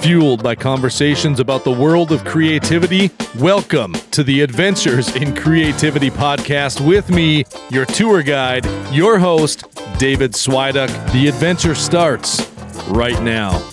fueled 0.00 0.42
by 0.42 0.54
conversations 0.54 1.40
about 1.40 1.62
the 1.62 1.70
world 1.70 2.10
of 2.10 2.24
creativity. 2.24 3.10
Welcome 3.38 3.92
to 4.12 4.24
the 4.24 4.40
Adventures 4.40 5.14
in 5.14 5.36
Creativity 5.36 6.10
podcast 6.10 6.84
with 6.86 7.10
me, 7.10 7.44
your 7.70 7.84
tour 7.84 8.22
guide, 8.22 8.66
your 8.90 9.18
host, 9.18 9.64
David 9.98 10.32
Swiduck. 10.32 10.88
The 11.12 11.28
adventure 11.28 11.74
starts 11.74 12.50
right 12.88 13.20
now. 13.22 13.69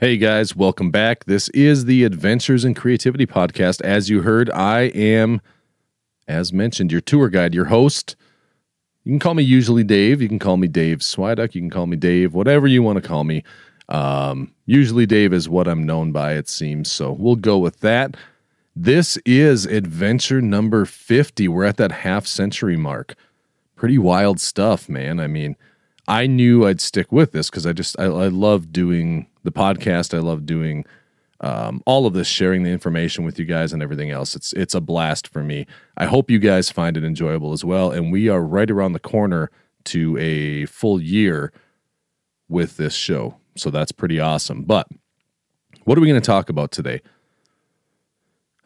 Hey 0.00 0.16
guys, 0.16 0.56
welcome 0.56 0.90
back. 0.90 1.26
This 1.26 1.50
is 1.50 1.84
the 1.84 2.04
Adventures 2.04 2.64
in 2.64 2.72
Creativity 2.72 3.26
podcast. 3.26 3.82
As 3.82 4.08
you 4.08 4.22
heard, 4.22 4.48
I 4.48 4.84
am, 4.84 5.42
as 6.26 6.54
mentioned, 6.54 6.90
your 6.90 7.02
tour 7.02 7.28
guide, 7.28 7.52
your 7.52 7.66
host. 7.66 8.16
You 9.04 9.12
can 9.12 9.18
call 9.18 9.34
me 9.34 9.42
usually 9.42 9.84
Dave. 9.84 10.22
You 10.22 10.28
can 10.28 10.38
call 10.38 10.56
me 10.56 10.68
Dave 10.68 11.00
Swiduck. 11.00 11.54
You 11.54 11.60
can 11.60 11.68
call 11.68 11.86
me 11.86 11.98
Dave, 11.98 12.32
whatever 12.32 12.66
you 12.66 12.82
want 12.82 12.96
to 12.96 13.06
call 13.06 13.24
me. 13.24 13.44
Um, 13.90 14.54
usually 14.64 15.04
Dave 15.04 15.34
is 15.34 15.50
what 15.50 15.68
I'm 15.68 15.84
known 15.84 16.12
by, 16.12 16.32
it 16.32 16.48
seems. 16.48 16.90
So 16.90 17.12
we'll 17.12 17.36
go 17.36 17.58
with 17.58 17.80
that. 17.80 18.16
This 18.74 19.18
is 19.26 19.66
adventure 19.66 20.40
number 20.40 20.86
50. 20.86 21.46
We're 21.46 21.64
at 21.64 21.76
that 21.76 21.92
half 21.92 22.26
century 22.26 22.78
mark. 22.78 23.16
Pretty 23.76 23.98
wild 23.98 24.40
stuff, 24.40 24.88
man. 24.88 25.20
I 25.20 25.26
mean, 25.26 25.56
I 26.10 26.26
knew 26.26 26.66
I'd 26.66 26.80
stick 26.80 27.12
with 27.12 27.30
this 27.30 27.48
because 27.48 27.66
I 27.66 27.72
just 27.72 27.98
I, 27.98 28.06
I 28.06 28.26
love 28.26 28.72
doing 28.72 29.28
the 29.44 29.52
podcast. 29.52 30.12
I 30.12 30.18
love 30.18 30.44
doing 30.44 30.84
um, 31.40 31.84
all 31.86 32.04
of 32.04 32.14
this, 32.14 32.26
sharing 32.26 32.64
the 32.64 32.70
information 32.70 33.24
with 33.24 33.38
you 33.38 33.44
guys 33.44 33.72
and 33.72 33.80
everything 33.80 34.10
else. 34.10 34.34
It's 34.34 34.52
it's 34.54 34.74
a 34.74 34.80
blast 34.80 35.28
for 35.28 35.44
me. 35.44 35.68
I 35.96 36.06
hope 36.06 36.28
you 36.28 36.40
guys 36.40 36.68
find 36.68 36.96
it 36.96 37.04
enjoyable 37.04 37.52
as 37.52 37.64
well. 37.64 37.92
And 37.92 38.10
we 38.10 38.28
are 38.28 38.42
right 38.42 38.68
around 38.68 38.92
the 38.92 38.98
corner 38.98 39.52
to 39.84 40.18
a 40.18 40.66
full 40.66 41.00
year 41.00 41.52
with 42.48 42.76
this 42.76 42.94
show, 42.94 43.36
so 43.56 43.70
that's 43.70 43.92
pretty 43.92 44.18
awesome. 44.18 44.64
But 44.64 44.88
what 45.84 45.96
are 45.96 46.00
we 46.00 46.08
going 46.08 46.20
to 46.20 46.26
talk 46.26 46.48
about 46.48 46.72
today? 46.72 47.02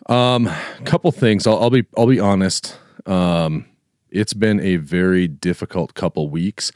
Um, 0.07 0.51
couple 0.87 1.13
things. 1.13 1.47
I'll, 1.47 1.59
I'll 1.59 1.71
be 1.71 1.85
I'll 1.95 2.07
be 2.07 2.21
honest. 2.21 2.79
Um, 3.05 3.67
it's 4.11 4.33
been 4.33 4.61
a 4.61 4.77
very 4.77 5.29
difficult 5.29 5.93
couple 5.93 6.31
weeks. 6.31 6.73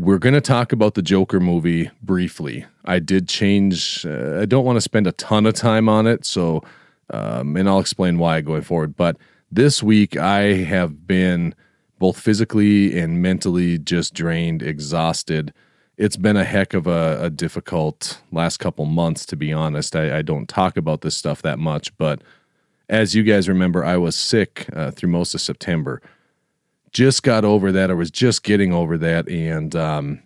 We're 0.00 0.18
going 0.18 0.34
to 0.34 0.40
talk 0.40 0.72
about 0.72 0.94
the 0.94 1.02
Joker 1.02 1.40
movie 1.40 1.90
briefly. 2.00 2.64
I 2.84 3.00
did 3.00 3.26
change, 3.26 4.06
uh, 4.06 4.38
I 4.40 4.44
don't 4.44 4.64
want 4.64 4.76
to 4.76 4.80
spend 4.80 5.08
a 5.08 5.12
ton 5.12 5.44
of 5.44 5.54
time 5.54 5.88
on 5.88 6.06
it, 6.06 6.24
so, 6.24 6.62
um, 7.10 7.56
and 7.56 7.68
I'll 7.68 7.80
explain 7.80 8.16
why 8.18 8.40
going 8.40 8.62
forward. 8.62 8.96
But 8.96 9.16
this 9.50 9.82
week, 9.82 10.16
I 10.16 10.62
have 10.62 11.08
been 11.08 11.52
both 11.98 12.16
physically 12.20 12.96
and 12.96 13.20
mentally 13.20 13.76
just 13.76 14.14
drained, 14.14 14.62
exhausted. 14.62 15.52
It's 15.96 16.16
been 16.16 16.36
a 16.36 16.44
heck 16.44 16.74
of 16.74 16.86
a, 16.86 17.18
a 17.22 17.28
difficult 17.28 18.20
last 18.30 18.58
couple 18.58 18.86
months, 18.86 19.26
to 19.26 19.36
be 19.36 19.52
honest. 19.52 19.96
I, 19.96 20.18
I, 20.18 20.22
don't 20.22 20.48
talk 20.48 20.76
about 20.76 21.00
this 21.00 21.16
stuff 21.16 21.42
that 21.42 21.58
much, 21.58 21.96
but 21.98 22.22
as 22.88 23.16
you 23.16 23.24
guys 23.24 23.48
remember, 23.48 23.84
I 23.84 23.96
was 23.96 24.14
sick 24.14 24.68
uh, 24.72 24.92
through 24.92 25.10
most 25.10 25.34
of 25.34 25.40
September 25.40 26.00
just 26.92 27.22
got 27.22 27.44
over 27.44 27.72
that. 27.72 27.90
I 27.90 27.94
was 27.94 28.10
just 28.10 28.42
getting 28.42 28.72
over 28.72 28.98
that 28.98 29.28
and 29.28 29.74
um, 29.76 30.22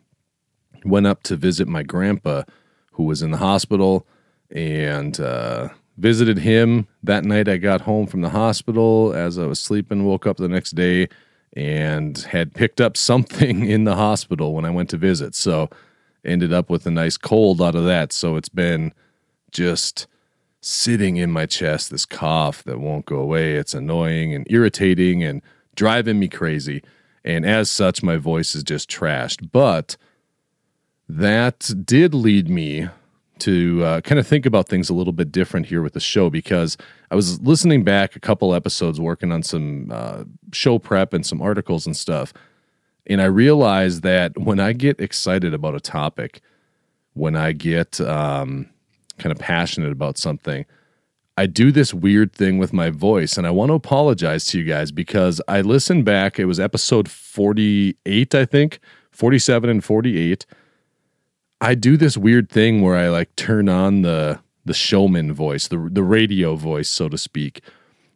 went 0.84 1.06
up 1.06 1.22
to 1.24 1.36
visit 1.36 1.68
my 1.68 1.82
grandpa 1.82 2.42
who 2.92 3.04
was 3.04 3.22
in 3.22 3.30
the 3.30 3.38
hospital 3.38 4.06
and 4.50 5.18
uh, 5.20 5.68
visited 5.96 6.38
him 6.38 6.86
that 7.02 7.24
night. 7.24 7.48
I 7.48 7.56
got 7.56 7.82
home 7.82 8.06
from 8.06 8.20
the 8.20 8.30
hospital 8.30 9.12
as 9.14 9.38
I 9.38 9.46
was 9.46 9.60
sleeping, 9.60 10.04
woke 10.04 10.26
up 10.26 10.36
the 10.36 10.48
next 10.48 10.72
day 10.72 11.08
and 11.54 12.18
had 12.18 12.54
picked 12.54 12.80
up 12.80 12.96
something 12.96 13.66
in 13.68 13.84
the 13.84 13.96
hospital 13.96 14.54
when 14.54 14.64
I 14.64 14.70
went 14.70 14.90
to 14.90 14.96
visit. 14.96 15.34
So 15.34 15.68
ended 16.24 16.52
up 16.52 16.70
with 16.70 16.86
a 16.86 16.90
nice 16.90 17.16
cold 17.16 17.60
out 17.60 17.74
of 17.74 17.84
that. 17.84 18.12
So 18.12 18.36
it's 18.36 18.48
been 18.48 18.92
just 19.50 20.06
sitting 20.60 21.16
in 21.16 21.30
my 21.30 21.44
chest, 21.44 21.90
this 21.90 22.06
cough 22.06 22.62
that 22.64 22.78
won't 22.78 23.04
go 23.04 23.16
away. 23.16 23.54
It's 23.54 23.74
annoying 23.74 24.32
and 24.34 24.46
irritating 24.48 25.22
and 25.22 25.42
driving 25.74 26.18
me 26.18 26.28
crazy. 26.28 26.82
And 27.24 27.46
as 27.46 27.70
such, 27.70 28.02
my 28.02 28.16
voice 28.16 28.54
is 28.54 28.62
just 28.62 28.90
trashed. 28.90 29.50
But 29.52 29.96
that 31.08 31.70
did 31.84 32.14
lead 32.14 32.48
me 32.48 32.88
to 33.40 33.84
uh, 33.84 34.00
kind 34.02 34.18
of 34.18 34.26
think 34.26 34.46
about 34.46 34.68
things 34.68 34.88
a 34.88 34.94
little 34.94 35.12
bit 35.12 35.32
different 35.32 35.66
here 35.66 35.82
with 35.82 35.94
the 35.94 36.00
show 36.00 36.30
because 36.30 36.76
I 37.10 37.16
was 37.16 37.40
listening 37.40 37.82
back 37.82 38.14
a 38.14 38.20
couple 38.20 38.54
episodes, 38.54 39.00
working 39.00 39.32
on 39.32 39.42
some 39.42 39.90
uh, 39.90 40.24
show 40.52 40.78
prep 40.78 41.12
and 41.12 41.26
some 41.26 41.42
articles 41.42 41.84
and 41.86 41.96
stuff. 41.96 42.32
And 43.06 43.20
I 43.20 43.24
realized 43.24 44.02
that 44.02 44.38
when 44.38 44.60
I 44.60 44.72
get 44.72 45.00
excited 45.00 45.54
about 45.54 45.74
a 45.74 45.80
topic, 45.80 46.40
when 47.14 47.34
I 47.34 47.52
get 47.52 48.00
um, 48.00 48.68
kind 49.18 49.32
of 49.32 49.38
passionate 49.38 49.90
about 49.90 50.18
something, 50.18 50.64
I 51.36 51.46
do 51.46 51.72
this 51.72 51.94
weird 51.94 52.32
thing 52.32 52.58
with 52.58 52.72
my 52.72 52.90
voice, 52.90 53.38
and 53.38 53.46
I 53.46 53.50
want 53.50 53.70
to 53.70 53.74
apologize 53.74 54.44
to 54.46 54.58
you 54.58 54.64
guys 54.64 54.92
because 54.92 55.40
I 55.48 55.62
listened 55.62 56.04
back. 56.04 56.38
It 56.38 56.44
was 56.44 56.60
episode 56.60 57.08
48, 57.08 58.34
I 58.34 58.44
think, 58.44 58.80
47 59.12 59.70
and 59.70 59.82
48. 59.82 60.44
I 61.60 61.74
do 61.74 61.96
this 61.96 62.16
weird 62.16 62.50
thing 62.50 62.82
where 62.82 62.96
I 62.96 63.08
like 63.08 63.34
turn 63.36 63.68
on 63.68 64.02
the 64.02 64.40
the 64.64 64.74
showman 64.74 65.32
voice, 65.32 65.68
the 65.68 65.88
the 65.90 66.02
radio 66.02 66.54
voice, 66.54 66.90
so 66.90 67.08
to 67.08 67.16
speak, 67.16 67.62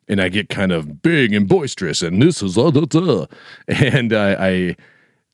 and 0.08 0.20
I 0.20 0.28
get 0.28 0.48
kind 0.48 0.72
of 0.72 1.00
big 1.00 1.32
and 1.32 1.48
boisterous, 1.48 2.02
and 2.02 2.20
this 2.20 2.42
is 2.42 2.58
uh, 2.58 3.26
and 3.68 4.12
I, 4.12 4.46
I 4.48 4.76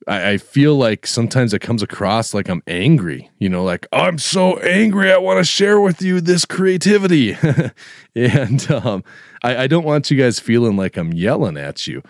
I, 0.07 0.31
I 0.31 0.39
feel 0.39 0.77
like 0.77 1.07
sometimes 1.07 1.55
it 1.55 1.61
comes 1.61 1.83
across 1.83 2.35
like 2.35 2.49
I'm 2.49 2.63
angry, 2.67 3.31
you 3.39 3.49
know, 3.49 3.65
like 3.65 3.87
I'm 3.93 4.19
so 4.19 4.59
angry. 4.59 5.13
I 5.13 5.19
want 5.19 5.39
to 5.39 5.45
share 5.45 5.81
with 5.81 6.03
you 6.03 6.21
this 6.21 6.45
creativity. 6.45 7.37
and 8.15 8.71
um, 8.71 9.05
I, 9.43 9.65
I 9.65 9.67
don't 9.67 9.85
want 9.85 10.11
you 10.11 10.17
guys 10.17 10.41
feeling 10.41 10.77
like 10.77 10.97
I'm 10.97 11.13
yelling 11.13 11.57
at 11.57 11.87
you. 11.87 12.03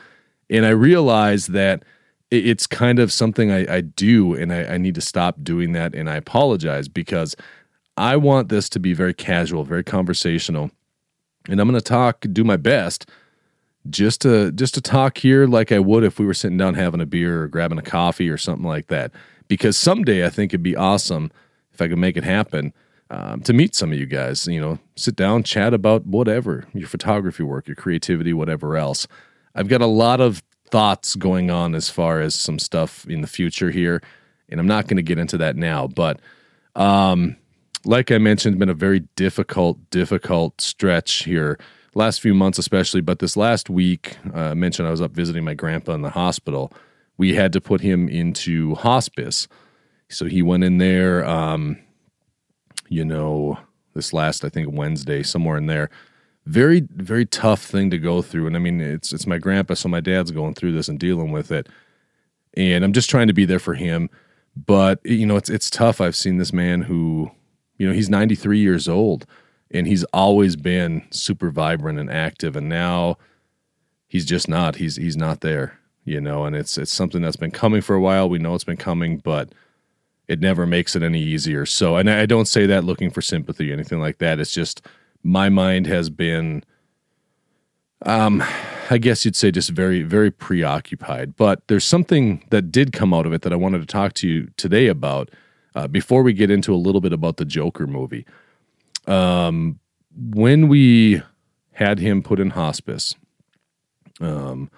And 0.50 0.66
I 0.66 0.70
realize 0.70 1.48
that 1.48 1.84
it's 2.30 2.66
kind 2.66 2.98
of 2.98 3.12
something 3.12 3.50
I, 3.50 3.76
I 3.76 3.80
do, 3.82 4.34
and 4.34 4.52
I, 4.52 4.64
I 4.64 4.78
need 4.78 4.94
to 4.94 5.02
stop 5.02 5.42
doing 5.42 5.72
that. 5.72 5.94
And 5.94 6.08
I 6.08 6.16
apologize 6.16 6.88
because 6.88 7.36
I 7.96 8.16
want 8.16 8.48
this 8.48 8.68
to 8.70 8.80
be 8.80 8.94
very 8.94 9.12
casual, 9.12 9.64
very 9.64 9.84
conversational. 9.84 10.70
And 11.48 11.60
I'm 11.60 11.68
going 11.68 11.78
to 11.78 11.84
talk, 11.84 12.24
do 12.32 12.44
my 12.44 12.56
best 12.56 13.06
just 13.90 14.20
to 14.22 14.52
just 14.52 14.74
to 14.74 14.80
talk 14.80 15.18
here 15.18 15.46
like 15.46 15.72
I 15.72 15.78
would 15.78 16.04
if 16.04 16.18
we 16.18 16.26
were 16.26 16.34
sitting 16.34 16.58
down 16.58 16.74
having 16.74 17.00
a 17.00 17.06
beer 17.06 17.42
or 17.42 17.48
grabbing 17.48 17.78
a 17.78 17.82
coffee 17.82 18.28
or 18.28 18.38
something 18.38 18.66
like 18.66 18.88
that. 18.88 19.12
Because 19.48 19.76
someday 19.76 20.24
I 20.24 20.30
think 20.30 20.50
it'd 20.50 20.62
be 20.62 20.76
awesome 20.76 21.30
if 21.72 21.80
I 21.80 21.88
could 21.88 21.98
make 21.98 22.16
it 22.16 22.24
happen 22.24 22.72
um, 23.10 23.40
to 23.42 23.52
meet 23.52 23.74
some 23.74 23.92
of 23.92 23.98
you 23.98 24.06
guys. 24.06 24.46
You 24.46 24.60
know, 24.60 24.78
sit 24.96 25.16
down, 25.16 25.42
chat 25.42 25.74
about 25.74 26.06
whatever 26.06 26.66
your 26.72 26.88
photography 26.88 27.42
work, 27.42 27.66
your 27.66 27.76
creativity, 27.76 28.32
whatever 28.32 28.76
else. 28.76 29.06
I've 29.54 29.68
got 29.68 29.80
a 29.82 29.86
lot 29.86 30.20
of 30.20 30.42
thoughts 30.70 31.16
going 31.16 31.50
on 31.50 31.74
as 31.74 31.90
far 31.90 32.20
as 32.20 32.34
some 32.34 32.58
stuff 32.58 33.06
in 33.06 33.20
the 33.20 33.26
future 33.26 33.70
here, 33.70 34.00
and 34.48 34.58
I'm 34.58 34.66
not 34.66 34.86
going 34.86 34.96
to 34.96 35.02
get 35.02 35.18
into 35.18 35.36
that 35.38 35.56
now. 35.56 35.88
But 35.88 36.20
um, 36.76 37.36
like 37.84 38.10
I 38.10 38.18
mentioned, 38.18 38.54
it's 38.54 38.58
been 38.60 38.68
a 38.70 38.74
very 38.74 39.00
difficult, 39.16 39.90
difficult 39.90 40.60
stretch 40.60 41.24
here 41.24 41.58
last 41.94 42.20
few 42.20 42.34
months 42.34 42.58
especially, 42.58 43.00
but 43.00 43.18
this 43.18 43.36
last 43.36 43.68
week, 43.68 44.16
uh, 44.34 44.50
I 44.50 44.54
mentioned 44.54 44.88
I 44.88 44.90
was 44.90 45.00
up 45.00 45.12
visiting 45.12 45.44
my 45.44 45.54
grandpa 45.54 45.92
in 45.92 46.02
the 46.02 46.10
hospital. 46.10 46.72
We 47.16 47.34
had 47.34 47.52
to 47.52 47.60
put 47.60 47.80
him 47.80 48.08
into 48.08 48.74
hospice. 48.76 49.48
So 50.08 50.26
he 50.26 50.42
went 50.42 50.64
in 50.64 50.78
there, 50.78 51.24
um, 51.26 51.78
you 52.88 53.04
know, 53.04 53.58
this 53.94 54.12
last, 54.12 54.44
I 54.44 54.48
think, 54.48 54.68
Wednesday, 54.72 55.22
somewhere 55.22 55.58
in 55.58 55.66
there. 55.66 55.90
Very, 56.46 56.80
very 56.96 57.24
tough 57.24 57.62
thing 57.62 57.90
to 57.90 57.98
go 57.98 58.20
through. 58.20 58.46
And 58.46 58.56
I 58.56 58.58
mean, 58.58 58.80
it's 58.80 59.12
it's 59.12 59.26
my 59.26 59.38
grandpa, 59.38 59.74
so 59.74 59.88
my 59.88 60.00
dad's 60.00 60.32
going 60.32 60.54
through 60.54 60.72
this 60.72 60.88
and 60.88 60.98
dealing 60.98 61.30
with 61.30 61.52
it. 61.52 61.68
And 62.54 62.84
I'm 62.84 62.92
just 62.92 63.08
trying 63.08 63.28
to 63.28 63.32
be 63.32 63.44
there 63.44 63.60
for 63.60 63.74
him. 63.74 64.10
But 64.56 65.00
you 65.04 65.24
know, 65.24 65.36
it's 65.36 65.48
it's 65.48 65.70
tough. 65.70 66.00
I've 66.00 66.16
seen 66.16 66.38
this 66.38 66.52
man 66.52 66.82
who, 66.82 67.30
you 67.78 67.86
know, 67.86 67.94
he's 67.94 68.10
93 68.10 68.58
years 68.58 68.88
old 68.88 69.24
and 69.72 69.86
he's 69.86 70.04
always 70.12 70.56
been 70.56 71.02
super 71.10 71.50
vibrant 71.50 71.98
and 71.98 72.10
active 72.10 72.56
and 72.56 72.68
now 72.68 73.16
he's 74.08 74.24
just 74.24 74.48
not. 74.48 74.76
He's 74.76 74.96
he's 74.96 75.16
not 75.16 75.40
there 75.40 75.78
you 76.04 76.20
know 76.20 76.44
and 76.44 76.56
it's 76.56 76.76
it's 76.78 76.92
something 76.92 77.22
that's 77.22 77.36
been 77.36 77.50
coming 77.50 77.80
for 77.80 77.94
a 77.94 78.00
while. 78.00 78.28
We 78.28 78.38
know 78.38 78.54
it's 78.54 78.64
been 78.64 78.76
coming 78.76 79.18
but 79.18 79.52
it 80.28 80.40
never 80.40 80.66
makes 80.66 80.96
it 80.96 81.02
any 81.02 81.20
easier. 81.20 81.66
So 81.66 81.96
and 81.96 82.10
i 82.10 82.26
don't 82.26 82.48
say 82.48 82.66
that 82.66 82.84
looking 82.84 83.10
for 83.10 83.22
sympathy 83.22 83.70
or 83.70 83.74
anything 83.74 84.00
like 84.00 84.18
that. 84.18 84.40
It's 84.40 84.52
just 84.52 84.82
my 85.22 85.48
mind 85.48 85.86
has 85.86 86.10
been 86.10 86.64
um 88.04 88.42
i 88.90 88.98
guess 88.98 89.24
you'd 89.24 89.36
say 89.36 89.52
just 89.52 89.70
very 89.70 90.02
very 90.02 90.30
preoccupied. 90.30 91.36
But 91.36 91.66
there's 91.68 91.84
something 91.84 92.44
that 92.50 92.72
did 92.72 92.92
come 92.92 93.14
out 93.14 93.26
of 93.26 93.32
it 93.32 93.42
that 93.42 93.52
i 93.52 93.56
wanted 93.56 93.80
to 93.80 93.86
talk 93.86 94.14
to 94.14 94.28
you 94.28 94.48
today 94.56 94.88
about 94.88 95.30
uh, 95.74 95.86
before 95.86 96.22
we 96.22 96.34
get 96.34 96.50
into 96.50 96.74
a 96.74 96.76
little 96.76 97.00
bit 97.00 97.12
about 97.14 97.38
the 97.38 97.44
joker 97.46 97.86
movie 97.86 98.26
Um, 99.06 99.78
when 100.14 100.68
we 100.68 101.22
had 101.72 101.98
him 101.98 102.22
put 102.22 102.38
in 102.38 102.50
hospice, 102.50 103.14
um, 104.20 104.70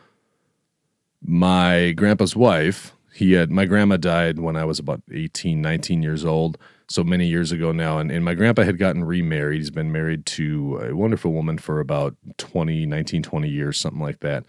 my 1.23 1.93
grandpa's 1.93 2.37
wife, 2.37 2.93
he 3.13 3.33
had 3.33 3.51
my 3.51 3.65
grandma 3.65 3.97
died 3.97 4.39
when 4.39 4.57
I 4.57 4.65
was 4.65 4.79
about 4.79 5.03
18, 5.13 5.61
19 5.61 6.03
years 6.03 6.25
old, 6.25 6.59
so 6.89 7.05
many 7.05 7.27
years 7.27 7.53
ago 7.53 7.73
now. 7.73 7.99
And, 7.99 8.11
and 8.11 8.25
my 8.25 8.35
grandpa 8.35 8.63
had 8.63 8.79
gotten 8.79 9.05
remarried. 9.05 9.59
He's 9.59 9.71
been 9.71 9.93
married 9.93 10.27
to 10.27 10.81
a 10.83 10.97
wonderful 10.97 11.33
woman 11.33 11.59
for 11.59 11.81
about 11.81 12.17
20, 12.39 12.87
19, 12.87 13.23
20 13.23 13.49
years, 13.49 13.79
something 13.79 14.03
like 14.03 14.21
that. 14.21 14.45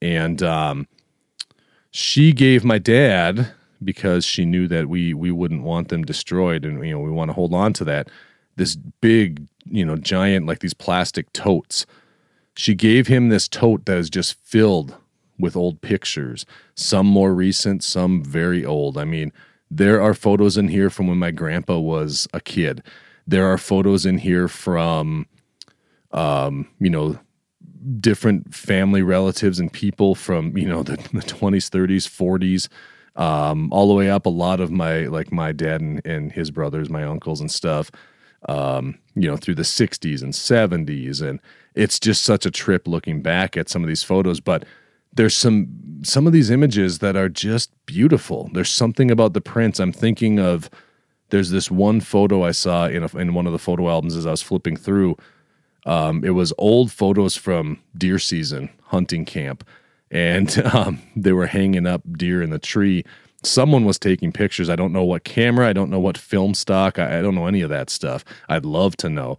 And 0.00 0.42
um, 0.42 0.86
she 1.90 2.32
gave 2.32 2.64
my 2.64 2.78
dad 2.78 3.52
because 3.82 4.24
she 4.24 4.44
knew 4.44 4.66
that 4.68 4.88
we 4.88 5.12
we 5.12 5.30
wouldn't 5.30 5.62
want 5.62 5.88
them 5.88 6.02
destroyed 6.02 6.64
and 6.64 6.84
you 6.84 6.92
know 6.92 7.00
we 7.00 7.10
want 7.10 7.28
to 7.28 7.34
hold 7.34 7.52
on 7.52 7.72
to 7.74 7.84
that 7.84 8.08
this 8.56 8.76
big 8.76 9.46
you 9.64 9.84
know 9.84 9.96
giant 9.96 10.46
like 10.46 10.60
these 10.60 10.74
plastic 10.74 11.32
totes. 11.32 11.86
She 12.54 12.74
gave 12.74 13.06
him 13.06 13.28
this 13.28 13.48
tote 13.48 13.84
that 13.84 13.98
is 13.98 14.10
just 14.10 14.34
filled 14.42 14.96
with 15.38 15.54
old 15.54 15.82
pictures 15.82 16.46
some 16.74 17.06
more 17.06 17.34
recent 17.34 17.84
some 17.84 18.22
very 18.22 18.64
old. 18.64 18.98
I 18.98 19.04
mean 19.04 19.32
there 19.70 20.00
are 20.00 20.14
photos 20.14 20.56
in 20.56 20.68
here 20.68 20.90
from 20.90 21.08
when 21.08 21.18
my 21.18 21.30
grandpa 21.30 21.78
was 21.78 22.28
a 22.32 22.40
kid. 22.40 22.82
There 23.26 23.46
are 23.46 23.58
photos 23.58 24.06
in 24.06 24.18
here 24.18 24.48
from 24.48 25.26
um 26.12 26.68
you 26.78 26.90
know 26.90 27.18
different 28.00 28.54
family 28.54 29.02
relatives 29.02 29.60
and 29.60 29.72
people 29.72 30.14
from 30.14 30.56
you 30.56 30.66
know 30.66 30.82
the, 30.84 30.96
the 30.96 31.20
20s 31.20 31.70
30s 31.70 32.08
40s 32.08 32.68
um, 33.20 33.72
all 33.72 33.88
the 33.88 33.94
way 33.94 34.10
up 34.10 34.26
a 34.26 34.30
lot 34.30 34.60
of 34.60 34.70
my 34.70 35.06
like 35.06 35.32
my 35.32 35.52
dad 35.52 35.80
and, 35.80 36.04
and 36.04 36.32
his 36.32 36.50
brothers 36.50 36.90
my 36.90 37.04
uncles 37.04 37.40
and 37.40 37.50
stuff 37.50 37.90
um, 38.46 38.98
you 39.14 39.28
know 39.28 39.36
through 39.36 39.54
the 39.54 39.62
60s 39.62 40.22
and 40.22 40.32
70s 40.32 41.20
and 41.20 41.40
it's 41.74 41.98
just 41.98 42.22
such 42.22 42.46
a 42.46 42.50
trip 42.50 42.86
looking 42.86 43.22
back 43.22 43.56
at 43.56 43.68
some 43.68 43.82
of 43.82 43.88
these 43.88 44.02
photos 44.02 44.40
but 44.40 44.64
there's 45.16 45.36
some 45.36 45.68
some 46.02 46.26
of 46.26 46.32
these 46.32 46.50
images 46.50 46.98
that 47.00 47.16
are 47.16 47.28
just 47.28 47.70
beautiful. 47.86 48.50
There's 48.52 48.70
something 48.70 49.10
about 49.10 49.32
the 49.32 49.40
prints. 49.40 49.80
I'm 49.80 49.92
thinking 49.92 50.38
of 50.38 50.70
there's 51.30 51.50
this 51.50 51.70
one 51.70 52.00
photo 52.00 52.44
i 52.44 52.52
saw 52.52 52.86
in, 52.86 53.02
a, 53.02 53.16
in 53.16 53.34
one 53.34 53.48
of 53.48 53.52
the 53.52 53.58
photo 53.58 53.88
albums 53.88 54.14
as 54.14 54.26
i 54.26 54.30
was 54.30 54.42
flipping 54.42 54.76
through. 54.76 55.16
Um, 55.84 56.24
it 56.24 56.30
was 56.30 56.52
old 56.58 56.92
photos 56.92 57.36
from 57.36 57.80
deer 57.96 58.18
season 58.18 58.70
hunting 58.84 59.24
camp, 59.24 59.66
and 60.10 60.56
um, 60.74 61.00
they 61.16 61.32
were 61.32 61.46
hanging 61.46 61.86
up 61.86 62.02
deer 62.16 62.42
in 62.42 62.50
the 62.50 62.58
tree. 62.58 63.04
Someone 63.46 63.84
was 63.84 63.98
taking 63.98 64.32
pictures. 64.32 64.68
I 64.68 64.76
don't 64.76 64.92
know 64.92 65.04
what 65.04 65.24
camera. 65.24 65.68
I 65.68 65.72
don't 65.72 65.90
know 65.90 66.00
what 66.00 66.18
film 66.18 66.54
stock. 66.54 66.98
I, 66.98 67.18
I 67.18 67.22
don't 67.22 67.34
know 67.34 67.46
any 67.46 67.62
of 67.62 67.70
that 67.70 67.90
stuff. 67.90 68.24
I'd 68.48 68.64
love 68.64 68.96
to 68.98 69.08
know, 69.08 69.38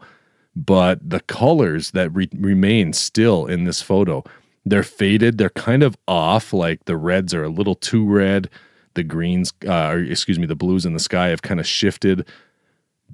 but 0.56 1.00
the 1.08 1.20
colors 1.22 1.92
that 1.92 2.10
re- 2.12 2.30
remain 2.38 2.94
still 2.94 3.46
in 3.46 3.66
this 3.66 3.82
photo, 3.82 4.24
they're 4.66 4.84
faded. 4.84 5.38
They're 5.38 5.50
kind 5.50 5.84
of 5.84 5.98
off. 6.08 6.54
Like 6.54 6.86
the 6.86 6.98
reds 6.98 7.34
are 7.34 7.44
a 7.44 7.50
little 7.50 7.76
too 7.76 8.06
red. 8.06 8.50
The 8.96 9.04
greens, 9.04 9.54
uh, 9.68 9.90
or 9.90 10.00
excuse 10.00 10.40
me, 10.40 10.48
the 10.48 10.56
blues 10.56 10.86
in 10.86 10.94
the 10.94 11.00
sky 11.00 11.28
have 11.28 11.44
kind 11.44 11.60
of 11.60 11.68
shifted 11.68 12.26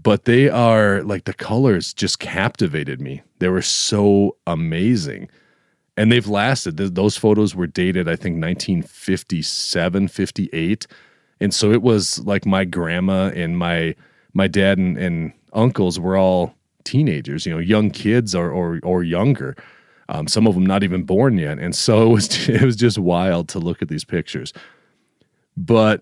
but 0.01 0.25
they 0.25 0.49
are 0.49 1.03
like 1.03 1.25
the 1.25 1.33
colors 1.33 1.93
just 1.93 2.19
captivated 2.19 2.99
me. 2.99 3.21
They 3.39 3.49
were 3.49 3.61
so 3.61 4.37
amazing. 4.47 5.29
And 5.95 6.11
they've 6.11 6.27
lasted. 6.27 6.77
Those 6.77 7.17
photos 7.17 7.55
were 7.55 7.67
dated, 7.67 8.07
I 8.07 8.15
think, 8.15 8.41
1957, 8.41 10.07
58. 10.07 10.87
And 11.39 11.53
so 11.53 11.71
it 11.71 11.81
was 11.81 12.19
like 12.19 12.45
my 12.45 12.65
grandma 12.65 13.27
and 13.29 13.57
my 13.57 13.95
my 14.33 14.47
dad 14.47 14.79
and, 14.79 14.97
and 14.97 15.33
uncles 15.53 15.99
were 15.99 16.17
all 16.17 16.55
teenagers, 16.83 17.45
you 17.45 17.53
know, 17.53 17.59
young 17.59 17.91
kids 17.91 18.33
or 18.33 18.49
or, 18.51 18.79
or 18.83 19.03
younger. 19.03 19.55
Um, 20.09 20.27
some 20.27 20.47
of 20.47 20.55
them 20.55 20.65
not 20.65 20.83
even 20.83 21.03
born 21.03 21.37
yet. 21.37 21.59
And 21.59 21.75
so 21.75 22.03
it 22.07 22.13
was 22.13 22.49
it 22.49 22.61
was 22.61 22.75
just 22.75 22.97
wild 22.97 23.47
to 23.49 23.59
look 23.59 23.81
at 23.81 23.87
these 23.87 24.05
pictures. 24.05 24.53
But 25.55 26.01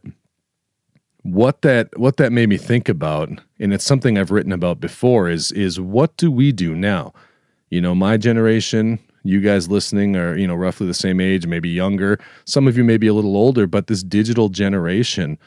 what 1.24 1.62
that 1.62 1.98
what 2.00 2.18
that 2.18 2.32
made 2.32 2.50
me 2.50 2.58
think 2.58 2.90
about 2.90 3.30
and 3.60 3.74
it's 3.74 3.86
something 3.86 4.18
I've 4.18 4.32
written 4.32 4.52
about 4.52 4.80
before 4.80 5.30
is 5.30 5.52
is 5.52 5.80
what 5.80 6.18
do 6.18 6.32
we 6.32 6.52
do 6.52 6.76
now 6.76 7.14
you 7.70 7.80
know 7.80 7.94
my 7.94 8.18
generation 8.18 8.98
you 9.24 9.40
guys 9.40 9.70
listening 9.70 10.16
are 10.16 10.36
you 10.36 10.48
know 10.48 10.56
roughly 10.56 10.88
the 10.88 10.94
same 10.94 11.20
age 11.20 11.46
maybe 11.46 11.70
younger. 11.70 12.20
Some 12.46 12.68
of 12.68 12.78
you 12.78 12.84
may 12.84 12.98
be 12.98 13.08
a 13.08 13.14
little 13.14 13.36
older 13.36 13.68
but 13.68 13.88
this 13.88 14.04
digital 14.04 14.50
generation 14.50 15.38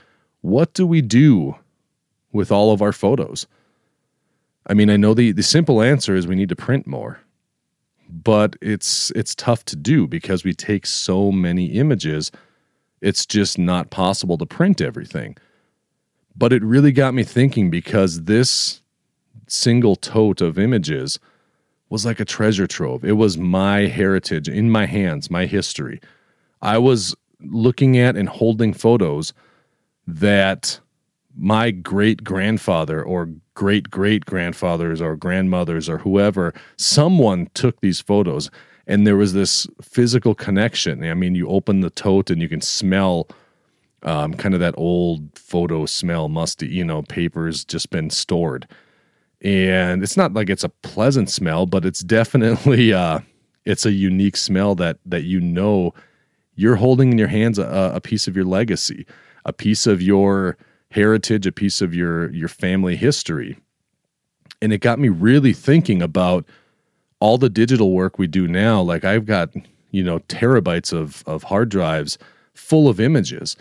what 0.41 0.75
do 0.75 0.87
we 0.87 1.01
do 1.01 1.57
with 2.33 2.53
all 2.53 2.71
of 2.71 2.83
our 2.83 2.93
photos? 2.93 3.47
I 4.67 4.75
mean 4.75 4.91
I 4.91 4.97
know 4.97 5.15
the 5.15 5.33
the 5.33 5.43
simple 5.43 5.83
answer 5.83 6.15
is 6.15 6.27
we 6.27 6.37
need 6.37 6.49
to 6.51 6.57
print 6.57 6.87
more 6.87 7.21
but 8.09 8.57
it's 8.61 9.11
it's 9.13 9.35
tough 9.35 9.65
to 9.67 9.77
do 9.77 10.07
because 10.07 10.45
we 10.45 10.55
take 10.55 10.87
so 10.87 11.33
many 11.33 11.67
images. 11.67 12.31
It's 13.01 13.27
just 13.27 13.59
not 13.59 13.91
possible 13.91 14.39
to 14.39 14.47
print 14.47 14.81
everything. 14.81 15.37
But 16.37 16.53
it 16.53 16.63
really 16.63 16.93
got 16.93 17.15
me 17.15 17.23
thinking 17.23 17.71
because 17.71 18.23
this 18.23 18.83
single 19.47 19.97
tote 19.97 20.41
of 20.41 20.59
images 20.59 21.19
was 21.95 22.05
like 22.05 22.19
a 22.19 22.25
treasure 22.25 22.67
trove. 22.67 23.05
It 23.05 23.13
was 23.13 23.39
my 23.39 23.87
heritage 23.87 24.49
in 24.49 24.69
my 24.69 24.85
hands, 24.85 25.31
my 25.31 25.47
history. 25.47 26.01
I 26.61 26.77
was 26.77 27.15
looking 27.41 27.97
at 27.97 28.17
and 28.17 28.29
holding 28.29 28.73
photos 28.73 29.33
that 30.05 30.81
my 31.37 31.71
great 31.71 32.25
grandfather 32.25 33.01
or 33.01 33.31
great 33.55 33.91
great 33.91 34.27
grandfathers 34.27 35.01
or 35.01 35.15
grandmothers 35.15 35.89
or 35.89 35.99
whoever, 35.99 36.53
someone 36.77 37.49
took 37.55 37.81
these 37.81 38.01
photos 38.01 38.51
and 38.89 39.07
there 39.07 39.17
was 39.17 39.33
this 39.33 39.69
physical 39.81 40.35
connection. 40.35 41.09
I 41.09 41.15
mean, 41.15 41.37
you 41.37 41.47
open 41.49 41.79
the 41.79 41.91
tote 41.91 42.29
and 42.29 42.43
you 42.43 42.49
can 42.49 42.61
smell 42.61 43.29
um, 44.03 44.35
kind 44.35 44.53
of 44.53 44.59
that 44.59 44.75
old 44.77 45.39
photo 45.39 45.87
smell, 45.87 46.29
musty, 46.29 46.67
you 46.67 46.85
know, 46.85 47.03
paper's 47.03 47.65
just 47.65 47.91
been 47.91 48.11
stored. 48.11 48.67
And 49.45 50.03
it's 50.03 50.17
not 50.17 50.33
like 50.33 50.49
it's 50.49 50.65
a 50.65 50.71
pleasant 50.71 51.31
smell, 51.31 51.67
but 51.67 51.85
it's 51.85 52.01
definitely 52.01 52.93
uh, 52.95 53.21
it's 53.65 53.87
a 53.87 53.93
unique 53.93 54.37
smell 54.37 54.75
that 54.77 54.99
that 55.07 55.25
you 55.25 55.41
know 55.41 55.95
you're 56.57 56.77
holding 56.77 57.13
in 57.13 57.19
your 57.19 57.29
hands 57.29 57.59
a, 57.59 57.93
a 57.95 58.01
piece 58.01 58.27
of 58.27 58.35
your 58.35 58.47
legacy, 58.47 59.07
a 59.45 59.53
piece 59.53 59.87
of 59.87 60.01
your 60.01 60.57
heritage, 60.91 61.47
a 61.47 61.53
piece 61.53 61.83
of 61.83 61.95
your 61.95 62.31
your 62.31 62.49
family 62.49 62.97
history. 62.97 63.59
And 64.63 64.73
it 64.73 64.79
got 64.79 64.99
me 64.99 65.11
really 65.11 65.53
thinking 65.53 66.01
about 66.01 66.47
all 67.21 67.37
the 67.37 67.51
digital 67.51 67.93
work 67.93 68.19
we 68.19 68.27
do 68.27 68.49
now. 68.49 68.81
Like 68.81 69.05
I've 69.05 69.27
got, 69.27 69.51
you 69.91 70.03
know, 70.03 70.21
terabytes 70.21 70.93
of 70.93 71.23
of 71.27 71.45
hard 71.45 71.69
drives 71.69 72.17
full 72.55 72.89
of 72.89 72.99
images 72.99 73.57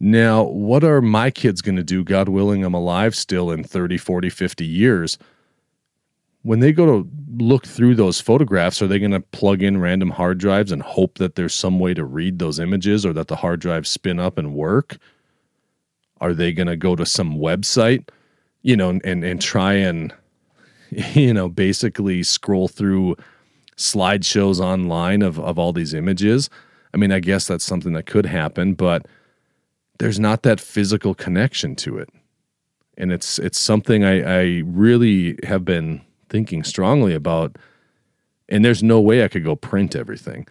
now, 0.00 0.44
what 0.44 0.84
are 0.84 1.02
my 1.02 1.30
kids 1.30 1.60
going 1.60 1.76
to 1.76 1.82
do, 1.82 2.04
God 2.04 2.28
willing, 2.28 2.64
I'm 2.64 2.74
alive 2.74 3.16
still 3.16 3.50
in 3.50 3.64
30, 3.64 3.98
40, 3.98 4.30
50 4.30 4.64
years? 4.64 5.18
When 6.42 6.60
they 6.60 6.72
go 6.72 6.86
to 6.86 7.10
look 7.36 7.66
through 7.66 7.96
those 7.96 8.20
photographs, 8.20 8.80
are 8.80 8.86
they 8.86 9.00
going 9.00 9.10
to 9.10 9.20
plug 9.20 9.60
in 9.60 9.80
random 9.80 10.10
hard 10.10 10.38
drives 10.38 10.70
and 10.70 10.82
hope 10.82 11.18
that 11.18 11.34
there's 11.34 11.54
some 11.54 11.80
way 11.80 11.94
to 11.94 12.04
read 12.04 12.38
those 12.38 12.60
images 12.60 13.04
or 13.04 13.12
that 13.14 13.26
the 13.26 13.36
hard 13.36 13.60
drives 13.60 13.90
spin 13.90 14.20
up 14.20 14.38
and 14.38 14.54
work? 14.54 14.98
Are 16.20 16.32
they 16.32 16.52
going 16.52 16.68
to 16.68 16.76
go 16.76 16.94
to 16.94 17.04
some 17.04 17.36
website, 17.36 18.08
you 18.62 18.76
know, 18.76 18.90
and, 18.90 19.24
and 19.24 19.42
try 19.42 19.74
and, 19.74 20.14
you 20.90 21.34
know, 21.34 21.48
basically 21.48 22.22
scroll 22.22 22.68
through 22.68 23.16
slideshows 23.76 24.60
online 24.60 25.22
of, 25.22 25.40
of 25.40 25.58
all 25.58 25.72
these 25.72 25.92
images? 25.92 26.48
I 26.94 26.98
mean, 26.98 27.10
I 27.10 27.18
guess 27.18 27.48
that's 27.48 27.64
something 27.64 27.94
that 27.94 28.06
could 28.06 28.26
happen, 28.26 28.74
but– 28.74 29.04
there's 29.98 30.18
not 30.18 30.42
that 30.42 30.60
physical 30.60 31.14
connection 31.14 31.74
to 31.76 31.98
it. 31.98 32.08
And 32.96 33.12
it's 33.12 33.38
it's 33.38 33.58
something 33.58 34.04
I, 34.04 34.22
I 34.22 34.62
really 34.64 35.38
have 35.44 35.64
been 35.64 36.00
thinking 36.28 36.64
strongly 36.64 37.14
about. 37.14 37.56
And 38.48 38.64
there's 38.64 38.82
no 38.82 39.00
way 39.00 39.22
I 39.22 39.28
could 39.28 39.44
go 39.44 39.56
print 39.56 39.94
everything. 39.94 40.46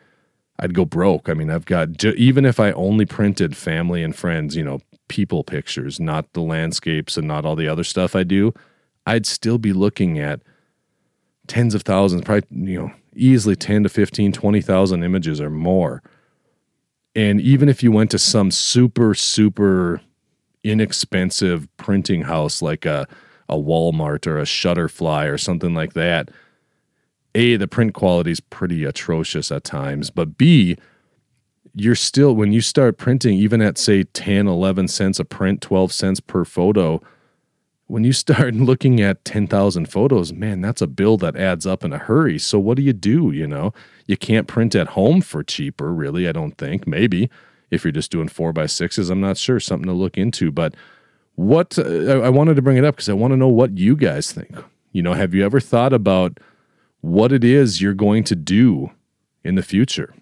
I'd 0.60 0.74
go 0.74 0.86
broke. 0.86 1.30
I 1.30 1.34
mean, 1.34 1.50
I've 1.50 1.66
got 1.66 2.04
even 2.04 2.46
if 2.46 2.60
I 2.60 2.72
only 2.72 3.06
printed 3.06 3.56
family 3.56 4.04
and 4.04 4.16
friends, 4.16 4.56
you 4.56 4.64
know, 4.64 4.80
people 5.08 5.44
pictures, 5.44 6.00
not 6.00 6.32
the 6.34 6.42
landscapes 6.42 7.18
and 7.18 7.28
not 7.28 7.46
all 7.46 7.56
the 7.56 7.68
other 7.68 7.84
stuff 7.84 8.16
I 8.16 8.24
do, 8.24 8.54
I'd 9.06 9.26
still 9.26 9.58
be 9.58 9.74
looking 9.74 10.20
at 10.20 10.42
tens 11.48 11.76
of 11.76 11.84
thousands, 11.84 12.24
probably, 12.24 12.72
you 12.72 12.80
know, 12.80 12.92
easily 13.16 13.56
10 13.56 13.84
to 13.84 13.90
15, 13.90 14.32
20,000 14.32 15.04
images 15.04 15.42
or 15.42 15.50
more 15.50 16.04
and 17.18 17.42
even 17.42 17.68
if 17.68 17.82
you 17.82 17.92
went 17.92 18.12
to 18.12 18.20
some 18.20 18.52
super, 18.52 19.16
super 19.16 20.02
inexpensive 20.64 21.68
printing 21.76 22.22
house 22.22 22.62
like 22.62 22.86
a, 22.86 23.08
a 23.50 23.56
Walmart 23.56 24.28
or 24.28 24.38
a 24.38 24.44
Shutterfly 24.44 25.28
or 25.28 25.40
something 25.40 25.74
like 25.74 25.94
that, 25.94 26.30
A, 27.34 27.56
the 27.56 27.68
print 27.68 27.96
quality 27.96 28.30
is 28.30 28.40
pretty 28.40 28.84
atrocious 28.84 29.52
at 29.52 29.64
times, 29.64 30.12
but 30.12 30.38
B, 30.38 30.78
you're 31.74 31.96
still, 31.96 32.36
when 32.36 32.52
you 32.52 32.62
start 32.62 33.00
printing, 33.00 33.36
even 33.36 33.64
at 33.64 33.80
say 33.80 34.04
10, 34.04 34.48
11 34.48 34.88
cents 34.88 35.20
a 35.20 35.26
print, 35.26 35.60
12 35.60 35.92
cents 35.92 36.20
per 36.20 36.46
photo, 36.46 37.02
when 37.88 38.04
you 38.04 38.14
start 38.14 38.54
looking 38.56 39.02
at 39.02 39.26
10,000 39.26 39.90
photos, 39.90 40.32
man, 40.32 40.62
that's 40.62 40.82
a 40.82 40.88
bill 40.88 41.18
that 41.18 41.36
adds 41.36 41.66
up 41.66 41.84
in 41.84 41.92
a 41.92 41.98
hurry. 41.98 42.38
So 42.38 42.60
what 42.60 42.78
do 42.78 42.84
you 42.84 42.94
do, 42.94 43.32
you 43.32 43.48
know? 43.48 43.74
You 44.06 44.18
can't 44.18 44.48
print 44.48 44.76
at 44.76 44.90
home 44.90 45.22
for 45.22 45.44
cheaper, 45.44 45.94
really, 45.94 46.28
I 46.28 46.32
don't 46.32 46.58
think. 46.58 46.86
Maybe 46.86 47.30
if 47.72 47.84
you're 47.84 47.92
just 47.92 48.12
doing 48.12 48.28
4 48.30 48.54
by 48.54 48.66
6s, 48.66 49.10
I'm 49.10 49.22
not 49.22 49.38
sure, 49.38 49.60
something 49.60 49.88
to 49.88 49.94
look 49.94 50.18
into, 50.18 50.52
but 50.52 50.76
what 51.36 51.78
uh, 51.78 52.22
I 52.22 52.30
wanted 52.30 52.56
to 52.56 52.62
bring 52.62 52.78
it 52.78 52.86
up 52.86 52.98
cuz 52.98 53.10
I 53.10 53.14
want 53.14 53.32
to 53.32 53.38
know 53.38 53.48
what 53.48 53.78
you 53.78 53.96
guys 53.96 54.32
think. 54.32 54.56
You 54.92 55.04
know, 55.04 55.14
have 55.14 55.34
you 55.34 55.46
ever 55.46 55.60
thought 55.60 55.94
about 55.94 56.40
what 57.02 57.32
it 57.32 57.44
is 57.44 57.82
you're 57.82 57.94
going 57.94 58.24
to 58.26 58.36
do 58.36 58.92
in 59.44 59.56
the 59.56 59.62
future? 59.62 60.16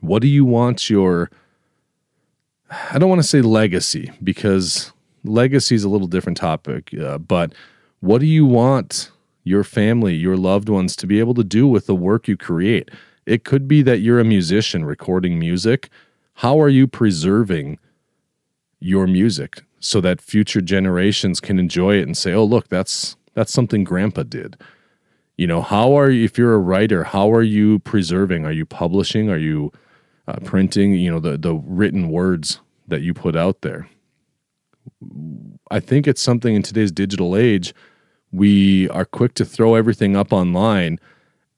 What 0.00 0.22
do 0.22 0.28
you 0.28 0.44
want 0.44 0.88
your 0.88 1.30
I 2.92 2.98
don't 2.98 3.10
want 3.10 3.20
to 3.20 3.28
say 3.28 3.42
legacy 3.42 4.10
because 4.22 4.93
legacy 5.24 5.74
is 5.74 5.84
a 5.84 5.88
little 5.88 6.06
different 6.06 6.38
topic, 6.38 6.94
uh, 7.00 7.18
but 7.18 7.52
what 8.00 8.20
do 8.20 8.26
you 8.26 8.46
want 8.46 9.10
your 9.42 9.64
family, 9.64 10.14
your 10.14 10.36
loved 10.36 10.68
ones 10.68 10.94
to 10.96 11.06
be 11.06 11.18
able 11.18 11.34
to 11.34 11.44
do 11.44 11.66
with 11.66 11.86
the 11.86 11.94
work 11.94 12.28
you 12.28 12.36
create? 12.36 12.90
It 13.26 13.44
could 13.44 13.66
be 13.66 13.82
that 13.82 13.98
you're 13.98 14.20
a 14.20 14.24
musician 14.24 14.84
recording 14.84 15.38
music. 15.38 15.88
How 16.34 16.60
are 16.60 16.68
you 16.68 16.86
preserving 16.86 17.78
your 18.80 19.06
music 19.06 19.62
so 19.80 20.00
that 20.00 20.20
future 20.20 20.60
generations 20.60 21.40
can 21.40 21.58
enjoy 21.58 21.96
it 21.96 22.02
and 22.02 22.16
say, 22.16 22.32
"Oh, 22.32 22.44
look, 22.44 22.68
that's 22.68 23.16
that's 23.32 23.52
something 23.52 23.84
grandpa 23.84 24.24
did." 24.24 24.56
You 25.36 25.46
know, 25.46 25.62
how 25.62 25.94
are 25.98 26.10
you 26.10 26.24
if 26.24 26.36
you're 26.36 26.54
a 26.54 26.58
writer, 26.58 27.04
how 27.04 27.32
are 27.32 27.42
you 27.42 27.78
preserving? 27.80 28.44
Are 28.44 28.52
you 28.52 28.66
publishing? 28.66 29.30
Are 29.30 29.38
you 29.38 29.72
uh, 30.28 30.36
printing, 30.44 30.92
you 30.94 31.10
know, 31.10 31.20
the 31.20 31.38
the 31.38 31.54
written 31.54 32.10
words 32.10 32.60
that 32.88 33.00
you 33.02 33.14
put 33.14 33.36
out 33.36 33.62
there? 33.62 33.88
I 35.70 35.80
think 35.80 36.06
it's 36.06 36.22
something 36.22 36.54
in 36.54 36.62
today's 36.62 36.92
digital 36.92 37.36
age, 37.36 37.74
we 38.32 38.88
are 38.90 39.04
quick 39.04 39.34
to 39.34 39.44
throw 39.44 39.74
everything 39.74 40.16
up 40.16 40.32
online 40.32 40.98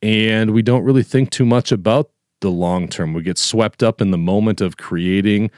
and 0.03 0.53
we 0.53 0.63
don't 0.63 0.85
really 0.85 1.03
think 1.03 1.31
too 1.31 1.47
much 1.47 1.73
about 1.73 2.11
the 2.41 2.51
long 2.51 2.89
term. 2.89 3.15
We 3.15 3.23
get 3.23 3.39
swept 3.39 3.83
up 3.83 4.01
in 4.01 4.11
the 4.11 4.19
moment 4.19 4.61
of 4.61 4.77
creating, 4.77 5.51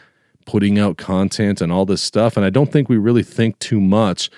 putting 0.47 0.79
out 0.79 0.97
content, 0.97 1.61
and 1.61 1.73
all 1.73 1.85
this 1.85 2.03
stuff. 2.03 2.37
And 2.37 2.47
I 2.47 2.51
don't 2.51 2.71
think 2.71 2.89
we 2.89 2.97
really 2.97 3.23
think 3.23 3.59
too 3.59 3.81
much 3.81 4.31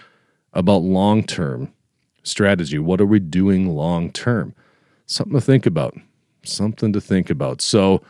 about 0.53 0.79
long 0.79 1.23
term 1.23 1.73
strategy. 2.23 2.79
What 2.79 3.01
are 3.01 3.07
we 3.07 3.21
doing 3.21 3.69
long 3.69 4.11
term? 4.11 4.55
Something 5.07 5.35
to 5.35 5.41
think 5.41 5.67
about. 5.67 5.97
Something 6.43 6.93
to 6.93 7.01
think 7.01 7.31
about. 7.31 7.61
So 7.61 8.03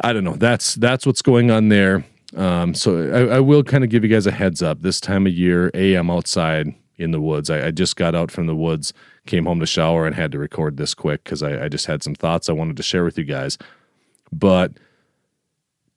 I 0.00 0.12
don't 0.12 0.24
know. 0.24 0.36
That's 0.36 0.74
that's 0.74 1.06
what's 1.06 1.22
going 1.22 1.50
on 1.50 1.68
there. 1.68 2.04
Um, 2.36 2.74
so 2.74 3.10
I, 3.12 3.36
I 3.36 3.40
will 3.40 3.62
kind 3.62 3.84
of 3.84 3.90
give 3.90 4.02
you 4.02 4.10
guys 4.10 4.26
a 4.26 4.32
heads 4.32 4.62
up. 4.62 4.82
This 4.82 5.00
time 5.00 5.26
of 5.26 5.32
year, 5.32 5.70
a 5.74 5.94
I'm 5.94 6.10
outside 6.10 6.74
in 6.96 7.10
the 7.10 7.20
woods. 7.20 7.50
I, 7.50 7.66
I, 7.66 7.70
just 7.70 7.96
got 7.96 8.14
out 8.14 8.30
from 8.30 8.46
the 8.46 8.54
woods, 8.54 8.92
came 9.26 9.46
home 9.46 9.60
to 9.60 9.66
shower, 9.66 10.06
and 10.06 10.14
had 10.14 10.32
to 10.32 10.38
record 10.38 10.76
this 10.76 10.94
quick 10.94 11.24
because 11.24 11.42
I, 11.42 11.64
I 11.64 11.68
just 11.68 11.86
had 11.86 12.02
some 12.02 12.14
thoughts 12.14 12.48
I 12.48 12.52
wanted 12.52 12.76
to 12.76 12.82
share 12.82 13.04
with 13.04 13.18
you 13.18 13.24
guys. 13.24 13.58
But 14.32 14.72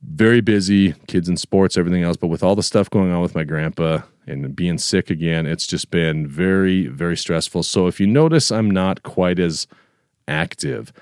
very 0.03 0.41
busy, 0.41 0.93
kids 1.07 1.27
in 1.27 1.37
sports, 1.37 1.77
everything 1.77 2.03
else. 2.03 2.17
But 2.17 2.27
with 2.27 2.43
all 2.43 2.55
the 2.55 2.63
stuff 2.63 2.89
going 2.89 3.11
on 3.11 3.21
with 3.21 3.35
my 3.35 3.43
grandpa 3.43 4.01
and 4.25 4.55
being 4.55 4.77
sick 4.77 5.09
again, 5.09 5.45
it's 5.45 5.67
just 5.67 5.89
been 5.91 6.27
very, 6.27 6.87
very 6.87 7.17
stressful. 7.17 7.63
So 7.63 7.87
if 7.87 7.99
you 7.99 8.07
notice, 8.07 8.51
I'm 8.51 8.69
not 8.69 9.03
quite 9.03 9.39
as 9.39 9.67
active. 10.27 10.93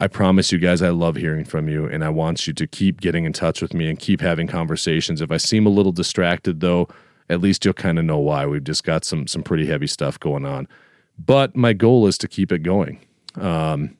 I 0.00 0.08
promise 0.08 0.50
you 0.50 0.58
guys, 0.58 0.82
I 0.82 0.88
love 0.90 1.16
hearing 1.16 1.44
from 1.44 1.68
you, 1.68 1.86
and 1.86 2.04
I 2.04 2.08
want 2.08 2.46
you 2.46 2.52
to 2.54 2.66
keep 2.66 3.00
getting 3.00 3.24
in 3.24 3.32
touch 3.32 3.62
with 3.62 3.74
me 3.74 3.88
and 3.88 3.98
keep 3.98 4.20
having 4.20 4.46
conversations. 4.46 5.20
If 5.20 5.30
I 5.30 5.36
seem 5.36 5.66
a 5.66 5.70
little 5.70 5.92
distracted, 5.92 6.60
though, 6.60 6.88
at 7.30 7.40
least 7.40 7.64
you'll 7.64 7.74
kind 7.74 7.98
of 7.98 8.04
know 8.04 8.18
why. 8.18 8.44
We've 8.46 8.64
just 8.64 8.84
got 8.84 9.04
some 9.04 9.26
some 9.26 9.42
pretty 9.42 9.66
heavy 9.66 9.86
stuff 9.86 10.18
going 10.18 10.44
on, 10.44 10.66
but 11.18 11.54
my 11.54 11.72
goal 11.72 12.06
is 12.06 12.18
to 12.18 12.28
keep 12.28 12.50
it 12.50 12.62
going. 12.62 13.00
Um, 13.36 13.96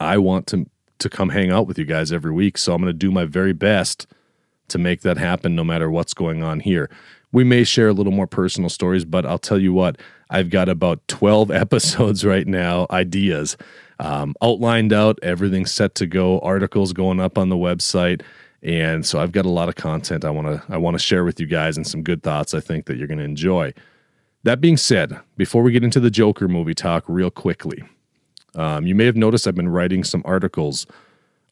I 0.00 0.18
want 0.18 0.48
to 0.48 0.68
to 0.98 1.08
come 1.08 1.28
hang 1.28 1.50
out 1.50 1.66
with 1.66 1.78
you 1.78 1.84
guys 1.84 2.10
every 2.10 2.32
week, 2.32 2.58
so 2.58 2.74
I'm 2.74 2.82
going 2.82 2.92
to 2.92 2.98
do 2.98 3.12
my 3.12 3.26
very 3.26 3.52
best 3.52 4.06
to 4.68 4.78
make 4.78 5.02
that 5.02 5.18
happen, 5.18 5.54
no 5.54 5.62
matter 5.62 5.88
what's 5.88 6.14
going 6.14 6.42
on 6.42 6.60
here. 6.60 6.90
We 7.30 7.44
may 7.44 7.62
share 7.62 7.88
a 7.88 7.92
little 7.92 8.12
more 8.12 8.26
personal 8.26 8.70
stories, 8.70 9.04
but 9.04 9.24
I'll 9.24 9.38
tell 9.38 9.58
you 9.58 9.72
what, 9.72 9.98
I've 10.30 10.50
got 10.50 10.68
about 10.68 11.06
12 11.06 11.50
episodes 11.52 12.24
right 12.24 12.46
now, 12.46 12.86
ideas 12.90 13.56
um, 13.98 14.34
outlined 14.42 14.92
out, 14.92 15.18
everything's 15.22 15.72
set 15.72 15.94
to 15.96 16.06
go, 16.06 16.38
articles 16.40 16.92
going 16.92 17.20
up 17.20 17.38
on 17.38 17.48
the 17.48 17.56
website. 17.56 18.22
And 18.62 19.06
so 19.06 19.20
I've 19.20 19.32
got 19.32 19.46
a 19.46 19.50
lot 19.50 19.68
of 19.68 19.76
content 19.76 20.24
I 20.24 20.30
want 20.30 20.48
to 20.48 20.62
I 20.72 20.76
want 20.76 20.94
to 20.94 20.98
share 20.98 21.24
with 21.24 21.38
you 21.38 21.46
guys 21.46 21.76
and 21.76 21.86
some 21.86 22.02
good 22.02 22.22
thoughts 22.22 22.54
I 22.54 22.60
think 22.60 22.86
that 22.86 22.96
you're 22.96 23.06
going 23.06 23.18
to 23.18 23.24
enjoy. 23.24 23.72
That 24.42 24.60
being 24.60 24.76
said, 24.76 25.18
before 25.36 25.62
we 25.62 25.72
get 25.72 25.84
into 25.84 26.00
the 26.00 26.10
Joker 26.10 26.48
movie 26.48 26.74
talk 26.74 27.04
real 27.08 27.30
quickly, 27.30 27.82
um, 28.54 28.86
you 28.86 28.94
may 28.94 29.04
have 29.04 29.16
noticed 29.16 29.46
I've 29.46 29.54
been 29.54 29.68
writing 29.68 30.04
some 30.04 30.22
articles 30.24 30.86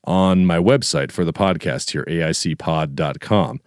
on 0.04 0.46
my 0.46 0.58
website 0.58 1.10
for 1.10 1.24
the 1.24 1.32
podcast 1.32 1.90
here, 1.90 2.04
aicpod.com. 2.04 3.60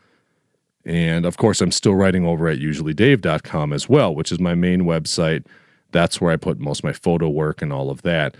And 0.85 1.25
of 1.25 1.37
course, 1.37 1.59
I'm 1.59 1.71
still 1.71 1.95
writing 1.95 2.25
over 2.25 2.47
at 2.47 2.59
usuallydave.com 2.59 3.73
as 3.73 3.89
well, 3.89 4.15
which 4.15 4.31
is 4.31 4.39
my 4.39 4.55
main 4.55 4.83
website. 4.83 5.45
That's 5.91 6.21
where 6.21 6.31
I 6.31 6.37
put 6.37 6.59
most 6.59 6.79
of 6.79 6.83
my 6.85 6.93
photo 6.93 7.27
work 7.27 7.61
and 7.61 7.73
all 7.73 7.89
of 7.89 8.03
that. 8.03 8.35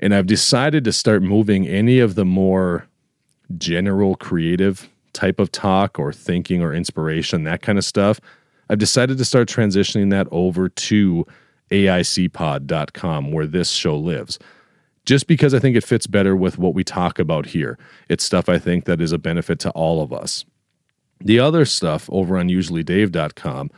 And 0.00 0.14
I've 0.14 0.26
decided 0.26 0.84
to 0.84 0.92
start 0.92 1.22
moving 1.22 1.66
any 1.66 1.98
of 1.98 2.14
the 2.14 2.24
more 2.24 2.86
general 3.56 4.14
creative 4.14 4.88
type 5.12 5.40
of 5.40 5.50
talk 5.50 5.98
or 5.98 6.12
thinking 6.12 6.62
or 6.62 6.72
inspiration, 6.72 7.44
that 7.44 7.62
kind 7.62 7.78
of 7.78 7.84
stuff. 7.84 8.20
I've 8.68 8.78
decided 8.78 9.18
to 9.18 9.24
start 9.24 9.48
transitioning 9.48 10.10
that 10.10 10.28
over 10.30 10.68
to 10.68 11.26
aicpod.com 11.70 13.32
where 13.32 13.46
this 13.46 13.70
show 13.70 13.96
lives. 13.96 14.38
Just 15.04 15.26
because 15.26 15.54
I 15.54 15.58
think 15.58 15.74
it 15.74 15.84
fits 15.84 16.06
better 16.06 16.36
with 16.36 16.58
what 16.58 16.74
we 16.74 16.84
talk 16.84 17.18
about 17.18 17.46
here. 17.46 17.78
It's 18.08 18.24
stuff 18.24 18.48
I 18.48 18.58
think 18.58 18.84
that 18.84 19.00
is 19.00 19.12
a 19.12 19.18
benefit 19.18 19.58
to 19.60 19.70
all 19.70 20.02
of 20.02 20.12
us. 20.12 20.44
The 21.20 21.40
other 21.40 21.64
stuff 21.64 22.08
over 22.12 22.38
on 22.38 22.48
usuallydave.com, 22.48 23.70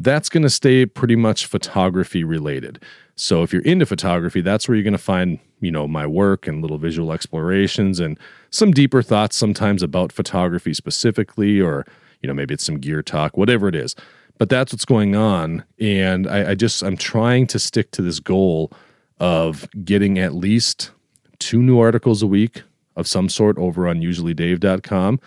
that's 0.00 0.30
going 0.30 0.42
to 0.42 0.50
stay 0.50 0.86
pretty 0.86 1.14
much 1.14 1.46
photography 1.46 2.24
related. 2.24 2.82
So 3.16 3.42
if 3.42 3.52
you're 3.52 3.62
into 3.62 3.84
photography, 3.84 4.40
that's 4.40 4.66
where 4.66 4.74
you're 4.74 4.82
going 4.82 4.92
to 4.92 4.98
find, 4.98 5.38
you 5.60 5.70
know, 5.70 5.86
my 5.86 6.06
work 6.06 6.46
and 6.46 6.62
little 6.62 6.78
visual 6.78 7.12
explorations 7.12 8.00
and 8.00 8.18
some 8.48 8.72
deeper 8.72 9.02
thoughts 9.02 9.36
sometimes 9.36 9.82
about 9.82 10.10
photography 10.10 10.72
specifically, 10.72 11.60
or, 11.60 11.86
you 12.22 12.26
know, 12.26 12.34
maybe 12.34 12.54
it's 12.54 12.64
some 12.64 12.78
gear 12.78 13.02
talk, 13.02 13.36
whatever 13.36 13.68
it 13.68 13.74
is. 13.74 13.94
But 14.38 14.48
that's 14.48 14.72
what's 14.72 14.86
going 14.86 15.14
on. 15.14 15.64
And 15.78 16.26
I, 16.26 16.52
I 16.52 16.54
just, 16.54 16.82
I'm 16.82 16.96
trying 16.96 17.46
to 17.48 17.58
stick 17.58 17.90
to 17.90 18.00
this 18.00 18.20
goal 18.20 18.72
of 19.18 19.68
getting 19.84 20.18
at 20.18 20.34
least 20.34 20.92
two 21.38 21.60
new 21.60 21.78
articles 21.78 22.22
a 22.22 22.26
week 22.26 22.62
of 22.96 23.06
some 23.06 23.28
sort 23.28 23.58
over 23.58 23.86
on 23.86 24.00
usuallydave.com 24.00 25.20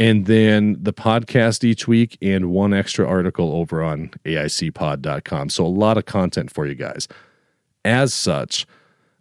and 0.00 0.24
then 0.24 0.78
the 0.80 0.94
podcast 0.94 1.62
each 1.62 1.86
week 1.86 2.16
and 2.22 2.50
one 2.50 2.72
extra 2.72 3.06
article 3.06 3.52
over 3.52 3.82
on 3.82 4.08
aicpod.com. 4.24 5.50
So 5.50 5.66
a 5.66 5.68
lot 5.68 5.98
of 5.98 6.06
content 6.06 6.50
for 6.50 6.66
you 6.66 6.74
guys. 6.74 7.06
As 7.84 8.14
such, 8.14 8.66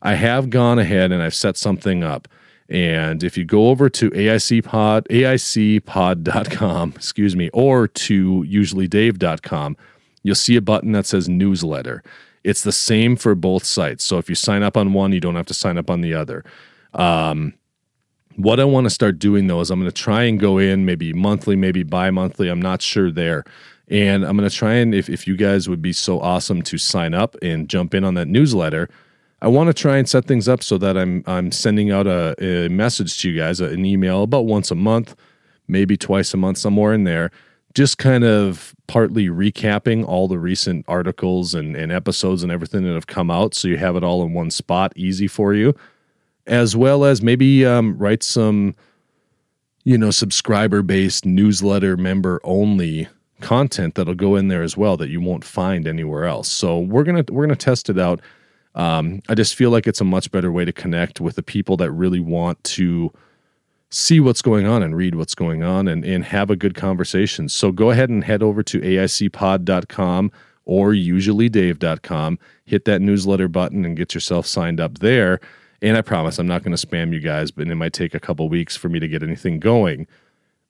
I 0.01 0.13
have 0.13 0.49
gone 0.49 0.79
ahead 0.79 1.11
and 1.11 1.21
I've 1.21 1.35
set 1.35 1.57
something 1.57 2.01
up. 2.01 2.29
And 2.69 3.25
if 3.25 3.37
you 3.37 3.43
go 3.43 3.67
over 3.67 3.89
to 3.89 4.09
aicpod, 4.11 5.05
aicpod.com, 5.09 6.93
excuse 6.95 7.35
me, 7.35 7.49
or 7.51 7.87
to 7.89 8.45
usuallydave.com, 8.47 9.77
you'll 10.23 10.35
see 10.35 10.55
a 10.55 10.61
button 10.61 10.93
that 10.93 11.05
says 11.05 11.27
newsletter. 11.27 12.03
It's 12.45 12.61
the 12.61 12.71
same 12.71 13.17
for 13.17 13.35
both 13.35 13.65
sites. 13.65 14.05
So 14.05 14.17
if 14.17 14.29
you 14.29 14.35
sign 14.35 14.63
up 14.63 14.77
on 14.77 14.93
one, 14.93 15.11
you 15.11 15.19
don't 15.19 15.35
have 15.35 15.47
to 15.47 15.53
sign 15.53 15.77
up 15.77 15.89
on 15.89 15.99
the 15.99 16.13
other. 16.13 16.45
Um, 16.93 17.53
what 18.39 18.57
I 18.59 18.63
want 18.63 18.85
to 18.85 18.89
start 18.89 19.19
doing 19.19 19.47
though 19.47 19.59
is 19.59 19.69
I'm 19.69 19.79
going 19.79 19.91
to 19.91 20.01
try 20.01 20.23
and 20.23 20.39
go 20.39 20.57
in 20.57 20.85
maybe 20.85 21.11
monthly, 21.11 21.57
maybe 21.57 21.83
bi 21.83 22.09
monthly. 22.09 22.47
I'm 22.47 22.61
not 22.61 22.81
sure 22.81 23.11
there. 23.11 23.43
And 23.89 24.23
I'm 24.23 24.37
going 24.37 24.49
to 24.49 24.55
try 24.55 24.75
and, 24.75 24.95
if, 24.95 25.09
if 25.09 25.27
you 25.27 25.35
guys 25.35 25.67
would 25.67 25.81
be 25.81 25.91
so 25.91 26.21
awesome 26.21 26.61
to 26.61 26.77
sign 26.77 27.13
up 27.13 27.35
and 27.41 27.67
jump 27.67 27.93
in 27.93 28.05
on 28.05 28.13
that 28.13 28.27
newsletter, 28.27 28.87
I 29.41 29.47
want 29.47 29.67
to 29.67 29.73
try 29.73 29.97
and 29.97 30.07
set 30.07 30.25
things 30.25 30.47
up 30.47 30.63
so 30.63 30.77
that 30.77 30.97
I'm 30.97 31.23
I'm 31.25 31.51
sending 31.51 31.91
out 31.91 32.07
a, 32.07 32.35
a 32.43 32.69
message 32.69 33.19
to 33.21 33.29
you 33.29 33.39
guys, 33.39 33.61
an 33.61 33.85
email 33.85 34.23
about 34.23 34.45
once 34.45 34.69
a 34.69 34.75
month, 34.75 35.15
maybe 35.67 35.97
twice 35.97 36.33
a 36.33 36.37
month, 36.37 36.57
somewhere 36.57 36.93
in 36.93 37.05
there, 37.05 37.31
just 37.73 37.97
kind 37.97 38.25
of 38.25 38.75
partly 38.87 39.27
recapping 39.27 40.05
all 40.05 40.27
the 40.27 40.37
recent 40.37 40.83
articles 40.89 41.53
and, 41.53 41.75
and 41.75 41.89
episodes 41.91 42.43
and 42.43 42.51
everything 42.51 42.83
that 42.83 42.93
have 42.93 43.07
come 43.07 43.31
out, 43.31 43.53
so 43.53 43.69
you 43.69 43.77
have 43.77 43.95
it 43.95 44.03
all 44.03 44.23
in 44.23 44.33
one 44.33 44.51
spot, 44.51 44.91
easy 44.97 45.27
for 45.27 45.53
you 45.53 45.73
as 46.49 46.75
well 46.75 47.05
as 47.05 47.21
maybe 47.21 47.65
um, 47.65 47.97
write 47.97 48.23
some, 48.23 48.75
you 49.83 49.97
know, 49.97 50.11
subscriber 50.11 50.81
based 50.81 51.25
newsletter 51.25 51.95
member 51.95 52.41
only 52.43 53.07
content 53.39 53.95
that'll 53.95 54.15
go 54.15 54.35
in 54.35 54.49
there 54.49 54.63
as 54.63 54.75
well 54.75 54.97
that 54.97 55.09
you 55.09 55.21
won't 55.21 55.45
find 55.45 55.87
anywhere 55.87 56.25
else. 56.25 56.49
So 56.49 56.79
we're 56.79 57.03
gonna 57.03 57.23
we're 57.29 57.45
gonna 57.45 57.55
test 57.55 57.89
it 57.89 57.97
out. 57.97 58.19
Um, 58.75 59.21
I 59.29 59.35
just 59.35 59.55
feel 59.55 59.69
like 59.69 59.87
it's 59.87 60.01
a 60.01 60.05
much 60.05 60.31
better 60.31 60.51
way 60.51 60.65
to 60.65 60.73
connect 60.73 61.21
with 61.21 61.35
the 61.35 61.43
people 61.43 61.77
that 61.77 61.91
really 61.91 62.19
want 62.19 62.61
to 62.65 63.11
see 63.89 64.19
what's 64.19 64.41
going 64.41 64.67
on 64.67 64.83
and 64.83 64.95
read 64.95 65.15
what's 65.15 65.33
going 65.33 65.63
on 65.63 65.87
and, 65.87 66.05
and 66.05 66.25
have 66.25 66.49
a 66.49 66.55
good 66.55 66.75
conversation. 66.75 67.49
So 67.49 67.71
go 67.71 67.89
ahead 67.89 68.09
and 68.09 68.23
head 68.23 68.43
over 68.43 68.61
to 68.63 68.79
aicpod.com 68.79 70.31
or 70.65 70.91
usuallydave.com, 70.91 72.37
hit 72.65 72.85
that 72.85 73.01
newsletter 73.01 73.47
button 73.47 73.85
and 73.85 73.97
get 73.97 74.13
yourself 74.13 74.45
signed 74.45 74.79
up 74.79 74.99
there. 74.99 75.39
And 75.81 75.95
I 75.95 76.01
promise 76.01 76.39
I'm 76.39 76.47
not 76.47 76.63
going 76.63 76.75
to 76.75 76.87
spam 76.87 77.13
you 77.13 77.19
guys, 77.19 77.51
but 77.51 77.67
it 77.67 77.75
might 77.75 77.93
take 77.93 78.13
a 78.13 78.19
couple 78.19 78.49
weeks 78.49 78.75
for 78.75 78.89
me 78.89 78.99
to 78.99 79.07
get 79.07 79.23
anything 79.23 79.59
going. 79.59 80.07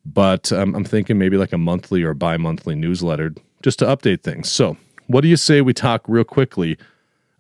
But 0.06 0.52
um, 0.52 0.76
I'm 0.76 0.84
thinking 0.84 1.18
maybe 1.18 1.38
like 1.38 1.54
a 1.54 1.58
monthly 1.58 2.04
or 2.04 2.14
bi 2.14 2.38
monthly 2.38 2.76
newsletter 2.76 3.34
just 3.62 3.80
to 3.80 3.86
update 3.86 4.22
things. 4.22 4.50
So, 4.52 4.78
what 5.08 5.22
do 5.22 5.28
you 5.28 5.38
say 5.38 5.62
we 5.62 5.74
talk 5.74 6.04
real 6.08 6.24
quickly 6.24 6.78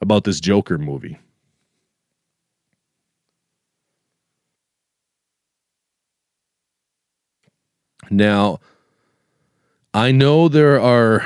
about 0.02 0.24
this 0.24 0.40
Joker 0.40 0.78
movie? 0.78 1.20
Now, 8.10 8.60
I 9.94 10.12
know 10.12 10.48
there 10.48 10.80
are 10.80 11.22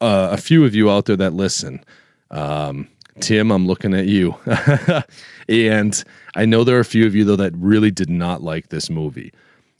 uh, 0.00 0.28
a 0.32 0.36
few 0.36 0.64
of 0.64 0.74
you 0.74 0.90
out 0.90 1.06
there 1.06 1.16
that 1.16 1.34
listen. 1.34 1.84
Um, 2.30 2.88
Tim, 3.20 3.50
I'm 3.50 3.66
looking 3.66 3.94
at 3.94 4.06
you. 4.06 4.36
and 5.48 6.04
I 6.34 6.44
know 6.44 6.64
there 6.64 6.76
are 6.76 6.80
a 6.80 6.84
few 6.84 7.06
of 7.06 7.14
you, 7.14 7.24
though, 7.24 7.36
that 7.36 7.54
really 7.56 7.90
did 7.90 8.10
not 8.10 8.42
like 8.42 8.68
this 8.68 8.90
movie. 8.90 9.32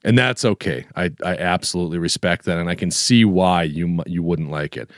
And 0.05 0.17
that's 0.17 0.45
okay. 0.45 0.87
I, 0.97 1.11
I 1.25 1.37
absolutely 1.37 1.99
respect 1.99 2.45
that. 2.45 2.59
And 2.59 2.69
I 2.69 2.75
can 2.75 2.91
see 2.91 3.25
why 3.25 3.65
you, 3.65 4.03
you 4.07 4.23
wouldn't 4.23 4.51
like 4.51 4.77
it. 4.77 4.91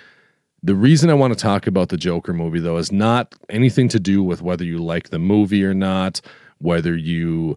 The 0.62 0.74
reason 0.74 1.08
I 1.08 1.14
want 1.14 1.32
to 1.32 1.38
talk 1.38 1.66
about 1.66 1.88
the 1.88 1.96
Joker 1.96 2.34
movie, 2.34 2.60
though, 2.60 2.76
is 2.76 2.92
not 2.92 3.34
anything 3.48 3.88
to 3.88 4.00
do 4.00 4.22
with 4.22 4.42
whether 4.42 4.64
you 4.64 4.78
like 4.78 5.08
the 5.08 5.18
movie 5.18 5.64
or 5.64 5.72
not, 5.72 6.20
whether 6.58 6.94
you 6.94 7.56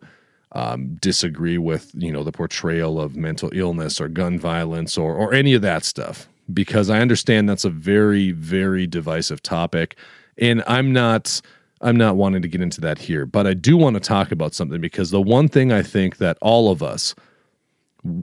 um, 0.54 0.96
disagree 1.02 1.58
with 1.58 1.92
you 1.96 2.12
know 2.12 2.24
the 2.24 2.32
portrayal 2.32 3.02
of 3.02 3.16
mental 3.16 3.50
illness 3.54 4.00
or 4.00 4.08
gun 4.08 4.38
violence 4.38 4.98
or 4.98 5.16
or 5.16 5.34
any 5.34 5.54
of 5.54 5.62
that 5.64 5.84
stuff 5.84 6.28
because 6.54 6.90
I 6.90 7.00
understand 7.00 7.50
that's 7.50 7.66
a 7.66 7.70
very 7.70 8.32
very 8.32 8.86
divisive 8.86 9.42
topic 9.42 9.98
and 10.38 10.64
I'm 10.68 10.92
not 10.94 11.42
I'm 11.82 11.98
not 11.98 12.16
wanting 12.16 12.42
to 12.42 12.48
get 12.48 12.62
into 12.62 12.82
that 12.82 12.98
here 13.00 13.26
but 13.26 13.48
I 13.48 13.54
do 13.54 13.78
want 13.78 13.96
to 13.96 14.00
talk 14.00 14.32
about 14.32 14.54
something 14.54 14.82
because 14.82 15.12
the 15.12 15.22
one 15.22 15.48
thing 15.48 15.72
I 15.72 15.82
think 15.82 16.18
that 16.18 16.38
all 16.42 16.72
of 16.72 16.82
us 16.84 17.16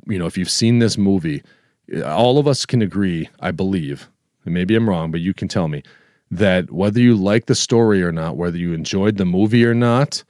you 0.07 0.19
know 0.19 0.27
if 0.27 0.37
you've 0.37 0.51
seen 0.51 0.79
this 0.79 0.99
movie 0.99 1.43
uh, 1.95 2.05
all 2.05 2.39
of 2.39 2.47
us 2.47 2.67
can 2.67 2.83
agree 2.83 3.29
I 3.41 3.51
believe 3.51 4.09
and 4.45 4.55
maybe 4.55 4.75
I'm 4.75 4.89
wrong 4.89 5.11
but 5.11 5.21
you 5.21 5.35
can 5.35 5.49
tell 5.49 5.69
me 5.69 5.83
that 6.31 6.71
whether 6.71 7.01
you 7.01 7.17
like 7.17 7.47
the 7.47 7.55
story 7.55 8.03
or 8.03 8.13
not 8.13 8.37
whether 8.37 8.59
you 8.59 8.73
enjoyed 8.73 9.17
the 9.17 9.25
movie 9.25 9.65
or 9.65 9.75
not 9.75 10.23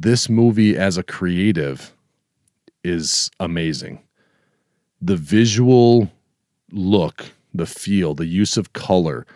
this 0.00 0.28
movie 0.28 0.76
as 0.76 0.96
a 0.96 1.02
creative 1.02 1.92
is 2.84 3.30
amazing. 3.40 4.00
The 5.02 5.16
visual 5.16 6.10
look, 6.70 7.26
the 7.52 7.66
feel, 7.66 8.14
the 8.14 8.26
use 8.26 8.56
of 8.56 8.72
color, 8.72 9.26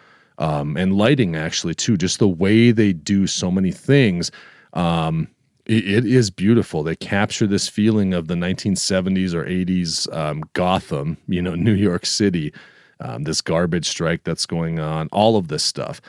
um, 0.43 0.77
and 0.77 0.97
lighting, 0.97 1.37
actually, 1.37 1.75
too, 1.75 1.97
just 1.97 2.19
the 2.19 2.29
way 2.29 2.71
they 2.71 2.93
do 2.93 3.27
so 3.27 3.51
many 3.51 3.71
things. 3.71 4.31
Um, 4.73 5.29
it, 5.67 5.89
it 5.89 6.07
is 6.07 6.31
beautiful. 6.31 6.83
They 6.83 6.97
capture 6.97 7.47
this 7.47 7.69
feeling 7.69 8.15
of 8.15 8.29
the 8.29 8.35
1970s 8.35 9.35
or 9.35 9.45
80s 9.45 10.13
um, 10.15 10.43
Gotham, 10.55 11.17
you 11.29 11.41
know, 11.41 11.55
New 11.69 11.75
York 11.75 12.07
City, 12.07 12.53
um, 13.01 13.23
this 13.23 13.41
garbage 13.41 13.89
strike 13.89 14.25
that's 14.25 14.47
going 14.47 14.79
on, 14.81 15.09
all 15.13 15.37
of 15.37 15.49
this 15.49 15.63
stuff 15.63 16.01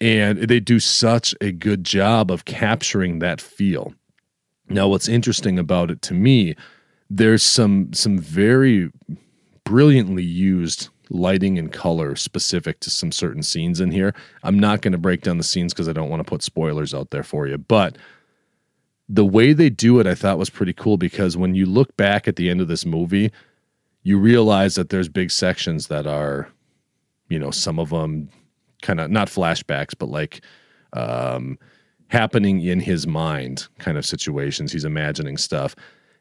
and 0.00 0.38
they 0.38 0.60
do 0.60 0.78
such 0.78 1.34
a 1.40 1.52
good 1.52 1.84
job 1.84 2.30
of 2.30 2.44
capturing 2.44 3.18
that 3.18 3.40
feel. 3.40 3.92
Now, 4.68 4.88
what's 4.88 5.08
interesting 5.08 5.58
about 5.58 5.90
it 5.90 6.02
to 6.02 6.14
me, 6.14 6.54
there's 7.10 7.42
some 7.42 7.92
some 7.92 8.18
very 8.18 8.90
brilliantly 9.64 10.22
used 10.22 10.88
lighting 11.10 11.58
and 11.58 11.72
color 11.72 12.16
specific 12.16 12.80
to 12.80 12.90
some 12.90 13.12
certain 13.12 13.42
scenes 13.42 13.80
in 13.80 13.90
here. 13.90 14.14
I'm 14.42 14.58
not 14.58 14.82
going 14.82 14.92
to 14.92 14.98
break 14.98 15.22
down 15.22 15.38
the 15.38 15.44
scenes 15.44 15.72
because 15.72 15.88
I 15.88 15.92
don't 15.92 16.10
want 16.10 16.20
to 16.20 16.28
put 16.28 16.42
spoilers 16.42 16.94
out 16.94 17.10
there 17.10 17.22
for 17.22 17.46
you, 17.46 17.58
but 17.58 17.98
the 19.08 19.24
way 19.24 19.52
they 19.52 19.70
do 19.70 20.00
it 20.00 20.06
I 20.06 20.14
thought 20.14 20.38
was 20.38 20.50
pretty 20.50 20.74
cool 20.74 20.98
because 20.98 21.36
when 21.36 21.54
you 21.54 21.64
look 21.64 21.96
back 21.96 22.28
at 22.28 22.36
the 22.36 22.50
end 22.50 22.60
of 22.60 22.68
this 22.68 22.84
movie, 22.84 23.32
you 24.02 24.18
realize 24.18 24.74
that 24.74 24.90
there's 24.90 25.08
big 25.08 25.30
sections 25.30 25.86
that 25.88 26.06
are 26.06 26.48
you 27.28 27.38
know, 27.38 27.50
some 27.50 27.78
of 27.78 27.90
them 27.90 28.28
kind 28.82 29.00
of 29.00 29.10
not 29.10 29.28
flashbacks, 29.28 29.94
but 29.96 30.08
like 30.08 30.40
um, 30.94 31.58
happening 32.08 32.60
in 32.60 32.80
his 32.80 33.06
mind 33.06 33.68
kind 33.78 33.98
of 33.98 34.06
situations. 34.06 34.72
He's 34.72 34.84
imagining 34.84 35.36
stuff, 35.36 35.76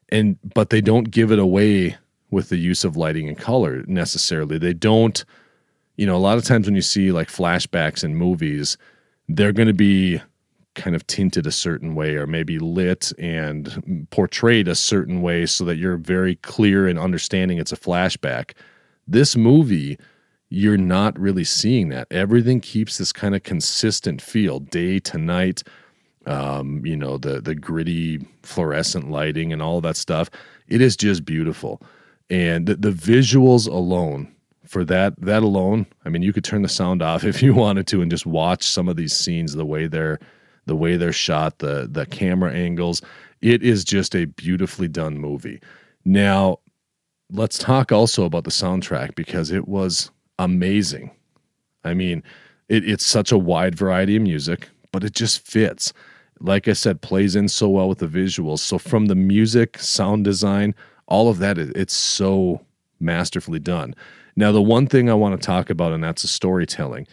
and 0.10 0.38
but 0.54 0.70
they 0.70 0.82
don't 0.82 1.10
give 1.10 1.32
it 1.32 1.40
away 1.40 1.98
with 2.30 2.50
the 2.50 2.58
use 2.58 2.84
of 2.84 2.98
lighting 2.98 3.28
and 3.28 3.38
color 3.38 3.84
necessarily. 3.88 4.58
They 4.58 4.74
don't, 4.74 5.24
you 5.96 6.06
know, 6.06 6.16
a 6.16 6.20
lot 6.20 6.38
of 6.38 6.44
times 6.44 6.66
when 6.66 6.76
you 6.76 6.82
see 6.82 7.12
like 7.12 7.30
flashbacks 7.30 8.04
in 8.04 8.16
movies, 8.16 8.78
they're 9.28 9.54
going 9.54 9.68
to 9.68 9.74
be 9.74 10.22
kind 10.76 10.96
of 10.96 11.08
tinted 11.08 11.48
a 11.48 11.52
certain 11.52 11.96
way 11.96 12.16
or 12.16 12.28
maybe 12.28 12.60
lit 12.60 13.12
and 13.18 14.08
portrayed 14.12 14.68
a 14.68 14.76
certain 14.76 15.22
way 15.22 15.46
so 15.46 15.64
that 15.66 15.78
you're 15.78 15.98
very 15.98 16.36
clear 16.38 16.88
in 16.88 16.98
understanding 16.98 17.58
it's 17.58 17.72
a 17.72 17.78
flashback. 17.78 18.54
This 19.08 19.36
movie 19.36 19.98
you're 20.50 20.78
not 20.78 21.18
really 21.20 21.44
seeing 21.44 21.90
that. 21.90 22.08
Everything 22.12 22.62
keeps 22.62 22.98
this 22.98 23.12
kind 23.12 23.36
of 23.36 23.44
consistent 23.44 24.22
feel 24.22 24.60
day 24.60 25.00
to 25.00 25.18
night. 25.18 25.64
Um, 26.26 26.86
you 26.86 26.96
know, 26.96 27.18
the 27.18 27.42
the 27.42 27.56
gritty 27.56 28.26
fluorescent 28.44 29.10
lighting 29.10 29.54
and 29.54 29.62
all 29.62 29.82
that 29.82 29.98
stuff. 29.98 30.30
It 30.68 30.82
is 30.82 30.98
just 30.98 31.26
beautiful. 31.26 31.82
And 32.30 32.68
the, 32.68 32.76
the 32.76 32.92
visuals 32.92 33.68
alone, 33.68 34.34
for 34.66 34.84
that 34.86 35.20
that 35.22 35.44
alone, 35.44 35.86
I 36.06 36.10
mean, 36.10 36.22
you 36.22 36.34
could 36.34 36.44
turn 36.44 36.62
the 36.62 36.70
sound 36.70 37.02
off 37.02 37.24
if 37.24 37.42
you 37.42 37.54
wanted 37.54 37.88
to 37.88 38.02
and 38.02 38.12
just 38.12 38.26
watch 38.26 38.64
some 38.64 38.90
of 38.90 38.96
these 38.96 39.16
scenes 39.16 39.54
the 39.54 39.66
way 39.66 39.88
they're 39.88 40.20
the 40.66 40.76
way 40.76 40.98
they're 40.98 41.14
shot, 41.14 41.60
the 41.60 41.88
the 41.90 42.06
camera 42.06 42.54
angles. 42.54 43.02
It 43.42 43.64
is 43.64 43.84
just 43.84 44.16
a 44.16 44.26
beautifully 44.26 44.88
done 44.88 45.18
movie. 45.18 45.62
Now, 46.04 46.60
let's 47.32 47.58
talk 47.58 47.92
also 47.92 48.26
about 48.26 48.46
the 48.46 48.52
soundtrack 48.52 49.16
because 49.16 49.52
it 49.52 49.68
was 49.68 50.10
amazing. 50.40 51.12
I 51.84 51.94
mean, 51.94 52.24
it, 52.70 52.88
it's 52.88 53.06
such 53.06 53.32
a 53.32 53.38
wide 53.38 53.76
variety 53.76 54.16
of 54.16 54.24
music, 54.24 54.70
but 54.92 55.04
it 55.04 55.14
just 55.14 55.46
fits. 55.46 55.94
Like 56.40 56.68
I 56.68 56.74
said, 56.74 57.02
plays 57.02 57.36
in 57.36 57.48
so 57.48 57.70
well 57.70 57.90
with 57.90 58.00
the 58.00 58.08
visuals. 58.08 58.60
So 58.60 58.78
from 58.78 59.08
the 59.08 59.16
music, 59.16 59.78
sound 59.80 60.24
design, 60.24 60.76
all 61.08 61.30
of 61.30 61.38
that, 61.40 61.58
it's 61.58 61.94
so 61.94 62.62
masterfully 63.00 63.60
done. 63.60 63.96
Now, 64.36 64.52
the 64.52 64.62
one 64.62 64.88
thing 64.88 65.10
I 65.10 65.14
want 65.14 65.40
to 65.40 65.46
talk 65.46 65.70
about, 65.70 65.94
and 65.94 66.04
that's 66.04 66.22
the 66.22 66.28
storytelling. 66.28 67.08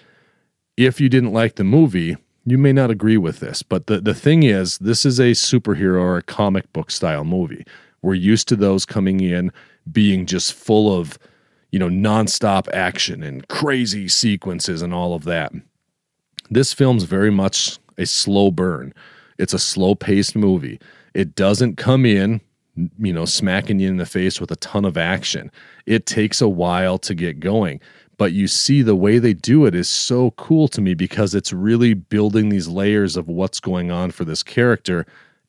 If 0.77 1.01
you 1.01 1.09
didn't 1.09 1.33
like 1.33 1.55
the 1.55 1.65
movie, 1.65 2.17
you 2.45 2.59
may 2.59 2.73
not 2.73 2.91
agree 2.91 3.17
with 3.17 3.41
this, 3.41 3.63
but 3.63 3.87
the, 3.87 4.01
the 4.01 4.15
thing 4.15 4.43
is, 4.43 4.79
this 4.79 5.07
is 5.07 5.19
a 5.19 5.33
superhero 5.33 6.01
or 6.01 6.17
a 6.19 6.23
comic 6.23 6.71
book 6.73 6.91
style 6.91 7.25
movie. 7.25 7.65
We're 8.03 8.15
used 8.15 8.49
to 8.49 8.57
those 8.57 8.85
coming 8.85 9.21
in 9.21 9.51
being 9.91 10.27
just 10.27 10.53
full 10.53 10.95
of 10.99 11.19
you 11.75 11.81
know, 11.81 11.89
nonstop 11.89 12.69
action 12.73 13.25
and 13.25 13.49
crazy 13.49 14.07
sequences 14.07 14.81
and 14.81 14.95
all 14.95 15.13
of 15.13 15.25
that. 15.25 15.53
This 16.49 16.73
film's 16.73 17.03
very 17.03 17.33
much 17.33 17.81
a 17.99 18.07
slow 18.07 18.53
burn. 18.53 18.95
It's 19.39 19.55
a 19.55 19.59
slow 19.59 19.97
paced 19.97 20.37
movie. 20.37 20.79
It 21.15 21.35
doesn't 21.35 21.75
come 21.75 22.07
in, 22.07 22.41
you 22.99 23.13
know, 23.13 23.25
smacking 23.25 23.79
you 23.79 23.89
in 23.89 23.99
the 23.99 24.07
face 24.07 24.41
with 24.41 24.51
a 24.51 24.57
ton 24.57 24.85
of 24.85 24.97
action. 24.97 25.51
It 25.87 26.07
takes 26.07 26.41
a 26.41 26.49
while 26.49 26.99
to 26.99 27.15
get 27.15 27.41
going. 27.41 27.81
But 28.17 28.33
you 28.33 28.47
see, 28.47 28.83
the 28.83 28.97
way 28.97 29.19
they 29.19 29.35
do 29.35 29.67
it 29.67 29.75
is 29.75 29.89
so 29.89 30.33
cool 30.33 30.69
to 30.69 30.81
me 30.81 30.95
because 30.95 31.35
it's 31.35 31.53
really 31.53 31.95
building 31.95 32.49
these 32.49 32.69
layers 32.69 33.17
of 33.17 33.29
what's 33.29 33.61
going 33.61 33.91
on 33.91 34.11
for 34.13 34.25
this 34.25 34.43
character. 34.43 35.07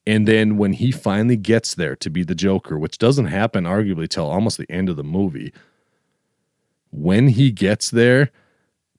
And 0.08 0.28
then 0.28 0.58
when 0.58 0.74
he 0.74 0.92
finally 0.92 1.38
gets 1.38 1.76
there 1.76 1.96
to 1.98 2.10
be 2.10 2.24
the 2.24 2.36
Joker, 2.36 2.78
which 2.78 2.98
doesn't 2.98 3.28
happen 3.28 3.66
arguably 3.66 4.10
till 4.10 4.26
almost 4.26 4.58
the 4.58 4.72
end 4.72 4.90
of 4.90 4.96
the 4.96 5.04
movie, 5.04 5.54
when 6.92 7.28
he 7.28 7.52
gets 7.52 7.92
there, 7.92 8.32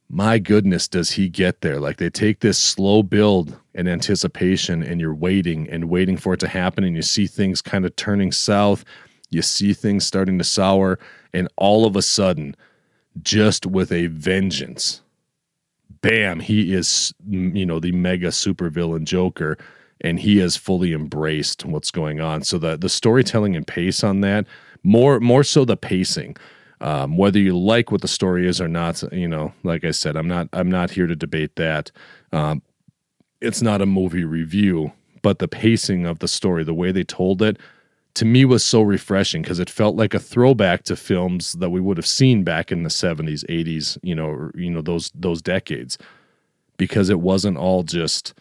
my 0.08 0.38
goodness, 0.38 0.86
does 0.86 1.10
he 1.10 1.28
get 1.28 1.60
there? 1.60 1.80
Like 1.80 1.96
they 1.96 2.10
take 2.10 2.40
this 2.40 2.58
slow 2.58 3.02
build 3.02 3.58
and 3.74 3.88
anticipation, 3.88 4.82
and 4.82 5.00
you're 5.00 5.14
waiting 5.14 5.68
and 5.68 5.88
waiting 5.88 6.16
for 6.16 6.34
it 6.34 6.40
to 6.40 6.48
happen, 6.48 6.84
and 6.84 6.94
you 6.94 7.02
see 7.02 7.26
things 7.26 7.60
kind 7.60 7.84
of 7.84 7.94
turning 7.96 8.32
south. 8.32 8.84
You 9.30 9.42
see 9.42 9.72
things 9.72 10.06
starting 10.06 10.38
to 10.38 10.44
sour, 10.44 10.98
and 11.32 11.48
all 11.56 11.84
of 11.84 11.96
a 11.96 12.02
sudden, 12.02 12.54
just 13.22 13.66
with 13.66 13.90
a 13.90 14.06
vengeance, 14.06 15.02
bam, 16.00 16.40
he 16.40 16.72
is, 16.72 17.12
you 17.28 17.66
know, 17.66 17.80
the 17.80 17.92
mega 17.92 18.28
supervillain 18.28 19.04
Joker, 19.04 19.58
and 20.00 20.20
he 20.20 20.38
has 20.38 20.56
fully 20.56 20.92
embraced 20.92 21.64
what's 21.64 21.90
going 21.90 22.20
on. 22.20 22.44
So 22.44 22.58
the 22.58 22.76
the 22.76 22.88
storytelling 22.88 23.56
and 23.56 23.66
pace 23.66 24.04
on 24.04 24.20
that, 24.20 24.46
more 24.84 25.18
more 25.18 25.42
so 25.42 25.64
the 25.64 25.76
pacing 25.76 26.36
um, 26.80 27.16
whether 27.16 27.38
you 27.38 27.58
like 27.58 27.90
what 27.90 28.02
the 28.02 28.08
story 28.08 28.46
is 28.46 28.60
or 28.60 28.68
not, 28.68 29.02
you 29.12 29.28
know, 29.28 29.52
like 29.62 29.84
I 29.84 29.90
said, 29.90 30.16
I'm 30.16 30.28
not 30.28 30.48
I'm 30.52 30.70
not 30.70 30.90
here 30.90 31.06
to 31.06 31.16
debate 31.16 31.56
that. 31.56 31.90
Um, 32.32 32.62
it's 33.40 33.62
not 33.62 33.82
a 33.82 33.86
movie 33.86 34.24
review, 34.24 34.92
but 35.22 35.38
the 35.38 35.48
pacing 35.48 36.06
of 36.06 36.18
the 36.18 36.28
story, 36.28 36.64
the 36.64 36.74
way 36.74 36.92
they 36.92 37.04
told 37.04 37.42
it, 37.42 37.58
to 38.16 38.24
me 38.24 38.46
was 38.46 38.64
so 38.64 38.80
refreshing 38.80 39.42
because 39.42 39.58
it 39.58 39.68
felt 39.68 39.94
like 39.94 40.14
a 40.14 40.18
throwback 40.18 40.84
to 40.84 40.96
films 40.96 41.52
that 41.52 41.68
we 41.68 41.80
would 41.80 41.98
have 41.98 42.06
seen 42.06 42.44
back 42.44 42.72
in 42.72 42.82
the 42.82 42.88
70s 42.88 43.44
80s 43.44 43.98
you 44.02 44.14
know 44.14 44.50
you 44.54 44.70
know 44.70 44.80
those 44.80 45.12
those 45.14 45.42
decades 45.42 45.98
because 46.78 47.10
it 47.10 47.20
wasn't 47.20 47.58
all 47.58 47.82
just 47.82 48.32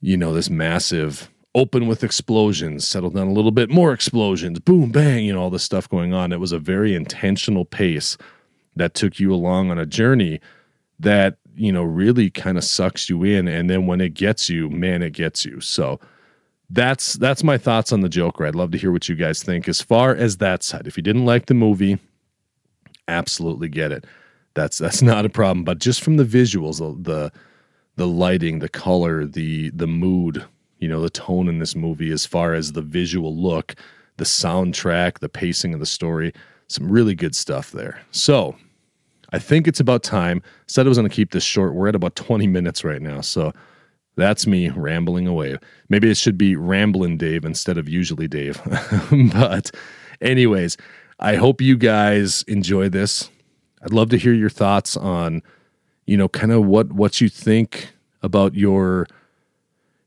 you 0.00 0.16
know 0.16 0.32
this 0.32 0.48
massive 0.48 1.30
open 1.56 1.88
with 1.88 2.04
explosions 2.04 2.86
settle 2.86 3.10
down 3.10 3.26
a 3.26 3.32
little 3.32 3.50
bit 3.50 3.68
more 3.68 3.92
explosions 3.92 4.60
boom 4.60 4.90
bang 4.90 5.24
you 5.24 5.32
know 5.32 5.40
all 5.40 5.50
this 5.50 5.64
stuff 5.64 5.88
going 5.88 6.14
on 6.14 6.32
it 6.32 6.38
was 6.38 6.52
a 6.52 6.58
very 6.58 6.94
intentional 6.94 7.64
pace 7.64 8.16
that 8.76 8.94
took 8.94 9.18
you 9.18 9.34
along 9.34 9.70
on 9.70 9.78
a 9.78 9.86
journey 9.86 10.40
that 11.00 11.38
you 11.56 11.72
know 11.72 11.82
really 11.82 12.30
kind 12.30 12.56
of 12.56 12.62
sucks 12.62 13.08
you 13.10 13.24
in 13.24 13.48
and 13.48 13.68
then 13.68 13.86
when 13.86 14.00
it 14.00 14.14
gets 14.14 14.48
you 14.48 14.70
man 14.70 15.02
it 15.02 15.12
gets 15.12 15.44
you 15.44 15.60
so 15.60 15.98
that's 16.70 17.14
that's 17.14 17.44
my 17.44 17.58
thoughts 17.58 17.92
on 17.92 18.00
the 18.00 18.08
Joker. 18.08 18.46
I'd 18.46 18.54
love 18.54 18.72
to 18.72 18.78
hear 18.78 18.90
what 18.90 19.08
you 19.08 19.14
guys 19.14 19.42
think. 19.42 19.68
As 19.68 19.80
far 19.80 20.14
as 20.14 20.38
that 20.38 20.62
side, 20.62 20.86
if 20.86 20.96
you 20.96 21.02
didn't 21.02 21.24
like 21.24 21.46
the 21.46 21.54
movie, 21.54 21.98
absolutely 23.08 23.68
get 23.68 23.92
it. 23.92 24.04
That's 24.54 24.78
that's 24.78 25.02
not 25.02 25.24
a 25.24 25.30
problem. 25.30 25.64
But 25.64 25.78
just 25.78 26.02
from 26.02 26.16
the 26.16 26.24
visuals, 26.24 26.78
the 26.78 27.10
the, 27.10 27.32
the 27.96 28.06
lighting, 28.06 28.58
the 28.58 28.68
color, 28.68 29.24
the 29.26 29.70
the 29.70 29.86
mood, 29.86 30.44
you 30.78 30.88
know, 30.88 31.00
the 31.00 31.10
tone 31.10 31.48
in 31.48 31.58
this 31.58 31.74
movie, 31.74 32.10
as 32.10 32.26
far 32.26 32.54
as 32.54 32.72
the 32.72 32.82
visual 32.82 33.34
look, 33.36 33.74
the 34.16 34.24
soundtrack, 34.24 35.18
the 35.18 35.28
pacing 35.28 35.74
of 35.74 35.80
the 35.80 35.86
story, 35.86 36.32
some 36.68 36.90
really 36.90 37.14
good 37.14 37.34
stuff 37.34 37.72
there. 37.72 38.00
So 38.10 38.56
I 39.32 39.38
think 39.38 39.66
it's 39.68 39.80
about 39.80 40.02
time. 40.02 40.42
Said 40.66 40.86
I 40.86 40.88
was 40.88 40.98
going 40.98 41.08
to 41.08 41.14
keep 41.14 41.32
this 41.32 41.44
short. 41.44 41.74
We're 41.74 41.88
at 41.88 41.94
about 41.94 42.16
20 42.16 42.46
minutes 42.46 42.84
right 42.84 43.02
now. 43.02 43.20
So 43.20 43.52
that's 44.16 44.46
me 44.46 44.70
rambling 44.70 45.26
away. 45.26 45.58
Maybe 45.88 46.10
it 46.10 46.16
should 46.16 46.38
be 46.38 46.56
Ramblin' 46.56 47.18
Dave 47.18 47.44
instead 47.44 47.78
of 47.78 47.88
usually 47.88 48.28
Dave. 48.28 48.60
but, 49.32 49.70
anyways, 50.20 50.76
I 51.20 51.36
hope 51.36 51.60
you 51.60 51.76
guys 51.76 52.42
enjoy 52.44 52.88
this. 52.88 53.30
I'd 53.82 53.92
love 53.92 54.10
to 54.10 54.18
hear 54.18 54.32
your 54.32 54.50
thoughts 54.50 54.96
on, 54.96 55.42
you 56.06 56.16
know, 56.16 56.28
kind 56.28 56.52
of 56.52 56.64
what 56.64 56.92
what 56.92 57.20
you 57.20 57.28
think 57.28 57.92
about 58.22 58.54
your 58.54 59.06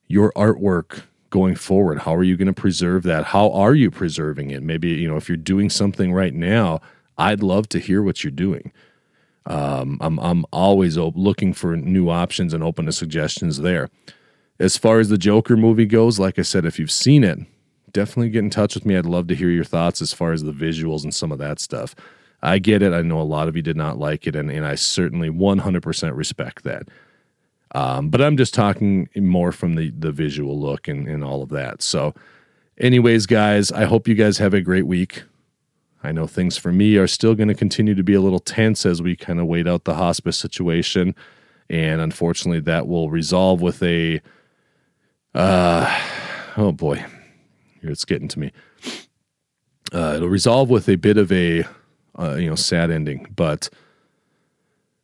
your 0.09 0.33
artwork 0.33 1.03
going 1.29 1.55
forward. 1.55 1.99
How 1.99 2.15
are 2.15 2.23
you 2.23 2.35
going 2.35 2.47
to 2.47 2.53
preserve 2.53 3.03
that? 3.03 3.25
How 3.25 3.51
are 3.51 3.75
you 3.75 3.91
preserving 3.91 4.51
it? 4.51 4.63
Maybe, 4.63 4.89
you 4.89 5.07
know, 5.07 5.15
if 5.15 5.29
you're 5.29 5.37
doing 5.37 5.69
something 5.69 6.11
right 6.11 6.33
now, 6.33 6.81
I'd 7.17 7.43
love 7.43 7.69
to 7.69 7.79
hear 7.79 8.01
what 8.01 8.23
you're 8.23 8.31
doing. 8.31 8.73
Um, 9.45 9.97
I'm 10.01 10.19
I'm 10.19 10.45
always 10.51 10.97
looking 10.97 11.53
for 11.53 11.75
new 11.75 12.09
options 12.09 12.53
and 12.53 12.63
open 12.63 12.85
to 12.85 12.91
suggestions 12.91 13.59
there. 13.59 13.89
As 14.59 14.77
far 14.77 14.99
as 14.99 15.09
the 15.09 15.17
Joker 15.17 15.55
movie 15.55 15.85
goes, 15.85 16.19
like 16.19 16.37
I 16.37 16.41
said, 16.41 16.65
if 16.65 16.77
you've 16.77 16.91
seen 16.91 17.23
it, 17.23 17.39
definitely 17.93 18.29
get 18.29 18.39
in 18.43 18.49
touch 18.49 18.75
with 18.75 18.85
me. 18.85 18.97
I'd 18.97 19.05
love 19.05 19.27
to 19.27 19.35
hear 19.35 19.49
your 19.49 19.63
thoughts 19.63 20.01
as 20.01 20.13
far 20.13 20.33
as 20.33 20.43
the 20.43 20.51
visuals 20.51 21.03
and 21.03 21.13
some 21.13 21.31
of 21.31 21.39
that 21.39 21.59
stuff. 21.59 21.95
I 22.41 22.59
get 22.59 22.81
it. 22.81 22.93
I 22.93 23.01
know 23.01 23.19
a 23.19 23.23
lot 23.23 23.47
of 23.47 23.55
you 23.55 23.61
did 23.61 23.77
not 23.77 23.97
like 23.97 24.27
it, 24.27 24.35
and, 24.35 24.51
and 24.51 24.65
I 24.65 24.75
certainly 24.75 25.29
100% 25.29 26.15
respect 26.15 26.63
that. 26.63 26.87
Um, 27.75 28.09
but 28.09 28.21
I'm 28.21 28.37
just 28.37 28.53
talking 28.53 29.09
more 29.15 29.51
from 29.51 29.75
the, 29.75 29.91
the 29.91 30.11
visual 30.11 30.59
look 30.59 30.87
and, 30.87 31.07
and 31.07 31.23
all 31.23 31.43
of 31.43 31.49
that. 31.49 31.81
So, 31.81 32.13
anyways, 32.77 33.25
guys, 33.25 33.71
I 33.71 33.85
hope 33.85 34.07
you 34.07 34.15
guys 34.15 34.39
have 34.39 34.53
a 34.53 34.61
great 34.61 34.87
week. 34.87 35.23
I 36.03 36.11
know 36.11 36.27
things 36.27 36.57
for 36.57 36.71
me 36.71 36.95
are 36.95 37.07
still 37.07 37.35
going 37.35 37.49
to 37.49 37.53
continue 37.53 37.93
to 37.93 38.03
be 38.03 38.13
a 38.13 38.21
little 38.21 38.39
tense 38.39 38.85
as 38.85 39.01
we 39.01 39.15
kind 39.15 39.39
of 39.39 39.47
wait 39.47 39.67
out 39.67 39.83
the 39.83 39.95
hospice 39.95 40.37
situation. 40.37 41.13
And 41.69 42.01
unfortunately, 42.01 42.61
that 42.61 42.87
will 42.87 43.09
resolve 43.09 43.61
with 43.61 43.83
a, 43.83 44.21
uh, 45.35 45.99
oh 46.57 46.71
boy, 46.71 47.05
it's 47.81 48.05
getting 48.05 48.29
to 48.29 48.39
me. 48.39 48.51
Uh, 49.93 50.13
it'll 50.15 50.29
resolve 50.29 50.69
with 50.69 50.87
a 50.87 50.95
bit 50.95 51.17
of 51.17 51.31
a, 51.31 51.65
uh, 52.17 52.35
you 52.35 52.49
know, 52.49 52.55
sad 52.55 52.89
ending, 52.89 53.27
but 53.35 53.69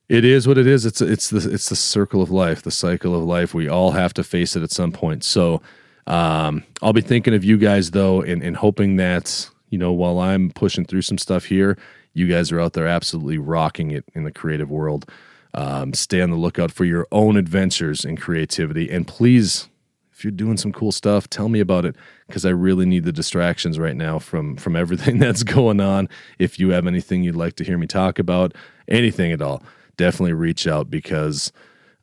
it 0.07 0.23
is 0.23 0.47
what 0.47 0.57
it 0.57 0.67
is. 0.67 0.85
It's 0.85 1.01
it's 1.01 1.29
the 1.29 1.49
it's 1.51 1.69
the 1.69 1.75
circle 1.75 2.21
of 2.21 2.31
life, 2.31 2.61
the 2.61 2.71
cycle 2.71 3.15
of 3.15 3.23
life. 3.23 3.53
We 3.53 3.67
all 3.67 3.91
have 3.91 4.13
to 4.15 4.23
face 4.23 4.55
it 4.55 4.63
at 4.63 4.71
some 4.71 4.91
point. 4.91 5.23
So, 5.23 5.61
um, 6.07 6.63
I'll 6.81 6.93
be 6.93 7.01
thinking 7.01 7.33
of 7.33 7.43
you 7.43 7.57
guys 7.57 7.91
though, 7.91 8.21
and, 8.21 8.43
and 8.43 8.55
hoping 8.55 8.97
that 8.97 9.49
you 9.69 9.77
know, 9.77 9.91
while 9.91 10.19
I'm 10.19 10.51
pushing 10.51 10.85
through 10.85 11.01
some 11.01 11.17
stuff 11.17 11.45
here, 11.45 11.77
you 12.13 12.27
guys 12.27 12.51
are 12.51 12.59
out 12.59 12.73
there 12.73 12.87
absolutely 12.87 13.37
rocking 13.37 13.91
it 13.91 14.05
in 14.13 14.23
the 14.23 14.31
creative 14.31 14.69
world. 14.69 15.09
Um, 15.53 15.93
stay 15.93 16.21
on 16.21 16.29
the 16.29 16.37
lookout 16.37 16.71
for 16.71 16.85
your 16.85 17.07
own 17.11 17.37
adventures 17.37 18.05
and 18.05 18.19
creativity. 18.19 18.89
And 18.89 19.07
please, 19.07 19.69
if 20.13 20.23
you're 20.23 20.31
doing 20.31 20.57
some 20.57 20.71
cool 20.71 20.91
stuff, 20.91 21.29
tell 21.29 21.49
me 21.49 21.59
about 21.59 21.83
it 21.85 21.95
because 22.27 22.45
I 22.45 22.51
really 22.51 22.85
need 22.85 23.03
the 23.03 23.11
distractions 23.11 23.79
right 23.79 23.95
now 23.95 24.19
from 24.19 24.55
from 24.57 24.75
everything 24.75 25.19
that's 25.19 25.43
going 25.43 25.81
on. 25.81 26.07
If 26.39 26.59
you 26.59 26.69
have 26.69 26.87
anything 26.87 27.23
you'd 27.23 27.35
like 27.35 27.55
to 27.55 27.63
hear 27.63 27.77
me 27.77 27.87
talk 27.87 28.19
about, 28.19 28.53
anything 28.87 29.31
at 29.31 29.41
all, 29.41 29.63
definitely 29.97 30.33
reach 30.33 30.67
out 30.67 30.89
because 30.89 31.51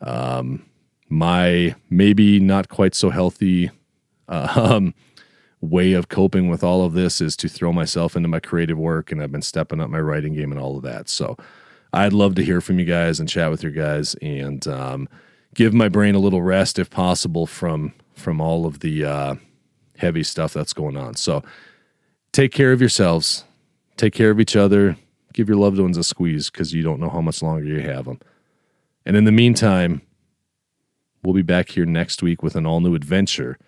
um, 0.00 0.64
my 1.08 1.74
maybe 1.90 2.40
not 2.40 2.68
quite 2.68 2.94
so 2.94 3.10
healthy 3.10 3.70
uh, 4.28 4.52
um, 4.56 4.94
way 5.60 5.92
of 5.92 6.08
coping 6.08 6.48
with 6.48 6.64
all 6.64 6.84
of 6.84 6.92
this 6.92 7.20
is 7.20 7.36
to 7.36 7.48
throw 7.48 7.72
myself 7.72 8.16
into 8.16 8.28
my 8.28 8.40
creative 8.40 8.78
work 8.78 9.12
and 9.12 9.22
I've 9.22 9.32
been 9.32 9.42
stepping 9.42 9.80
up 9.80 9.90
my 9.90 10.00
writing 10.00 10.34
game 10.34 10.50
and 10.50 10.60
all 10.60 10.76
of 10.76 10.82
that. 10.82 11.08
So 11.08 11.36
I'd 11.92 12.12
love 12.12 12.34
to 12.36 12.44
hear 12.44 12.60
from 12.60 12.78
you 12.78 12.84
guys 12.84 13.20
and 13.20 13.28
chat 13.28 13.50
with 13.50 13.62
your 13.62 13.72
guys 13.72 14.14
and 14.22 14.66
um, 14.66 15.08
give 15.54 15.72
my 15.72 15.88
brain 15.88 16.14
a 16.14 16.18
little 16.18 16.42
rest 16.42 16.78
if 16.78 16.90
possible 16.90 17.46
from 17.46 17.94
from 18.14 18.40
all 18.40 18.66
of 18.66 18.80
the 18.80 19.04
uh, 19.04 19.34
heavy 19.96 20.22
stuff 20.22 20.52
that's 20.52 20.72
going 20.72 20.96
on. 20.96 21.14
So 21.14 21.42
take 22.32 22.52
care 22.52 22.72
of 22.72 22.80
yourselves, 22.80 23.44
take 23.96 24.12
care 24.12 24.30
of 24.30 24.38
each 24.38 24.54
other, 24.54 24.96
give 25.32 25.48
your 25.48 25.58
loved 25.58 25.78
ones 25.78 25.96
a 25.96 26.04
squeeze 26.04 26.50
because 26.50 26.72
you 26.72 26.82
don't 26.82 27.00
know 27.00 27.10
how 27.10 27.20
much 27.20 27.42
longer 27.42 27.64
you 27.64 27.80
have 27.80 28.04
them. 28.04 28.20
And 29.04 29.16
in 29.16 29.24
the 29.24 29.32
meantime, 29.32 30.02
we'll 31.22 31.34
be 31.34 31.42
back 31.42 31.70
here 31.70 31.86
next 31.86 32.22
week 32.22 32.42
with 32.42 32.56
an 32.56 32.66
all 32.66 32.80
new 32.80 32.94
adventure 32.94 33.58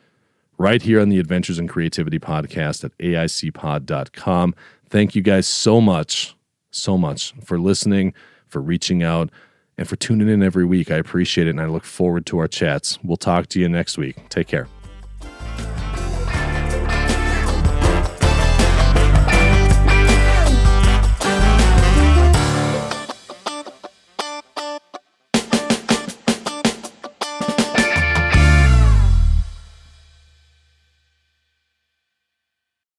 right 0.59 0.83
here 0.83 1.01
on 1.01 1.09
the 1.09 1.19
Adventures 1.19 1.59
in 1.59 1.69
Creativity 1.69 2.19
podcast 2.19 2.85
at 2.85 2.97
aicpod.com. 2.99 4.55
Thank 4.89 5.15
you 5.15 5.23
guys 5.23 5.47
so 5.47 5.81
much, 5.81 6.37
so 6.71 6.97
much 6.97 7.35
for 7.43 7.59
listening, 7.59 8.15
for 8.47 8.61
reaching 8.61 9.03
out, 9.03 9.31
and 9.77 9.89
for 9.89 9.97
tuning 9.97 10.29
in 10.29 10.43
every 10.43 10.65
week. 10.65 10.91
I 10.91 10.97
appreciate 10.97 11.49
it, 11.49 11.51
and 11.51 11.61
I 11.61 11.67
look 11.67 11.85
forward 11.85 12.27
to 12.27 12.39
our 12.39 12.49
chats. 12.49 12.99
We'll 13.03 13.17
talk 13.17 13.49
to 13.49 13.61
you 13.61 13.69
next 13.69 13.99
week. 13.99 14.29
Take 14.29 14.47
care. 14.47 14.69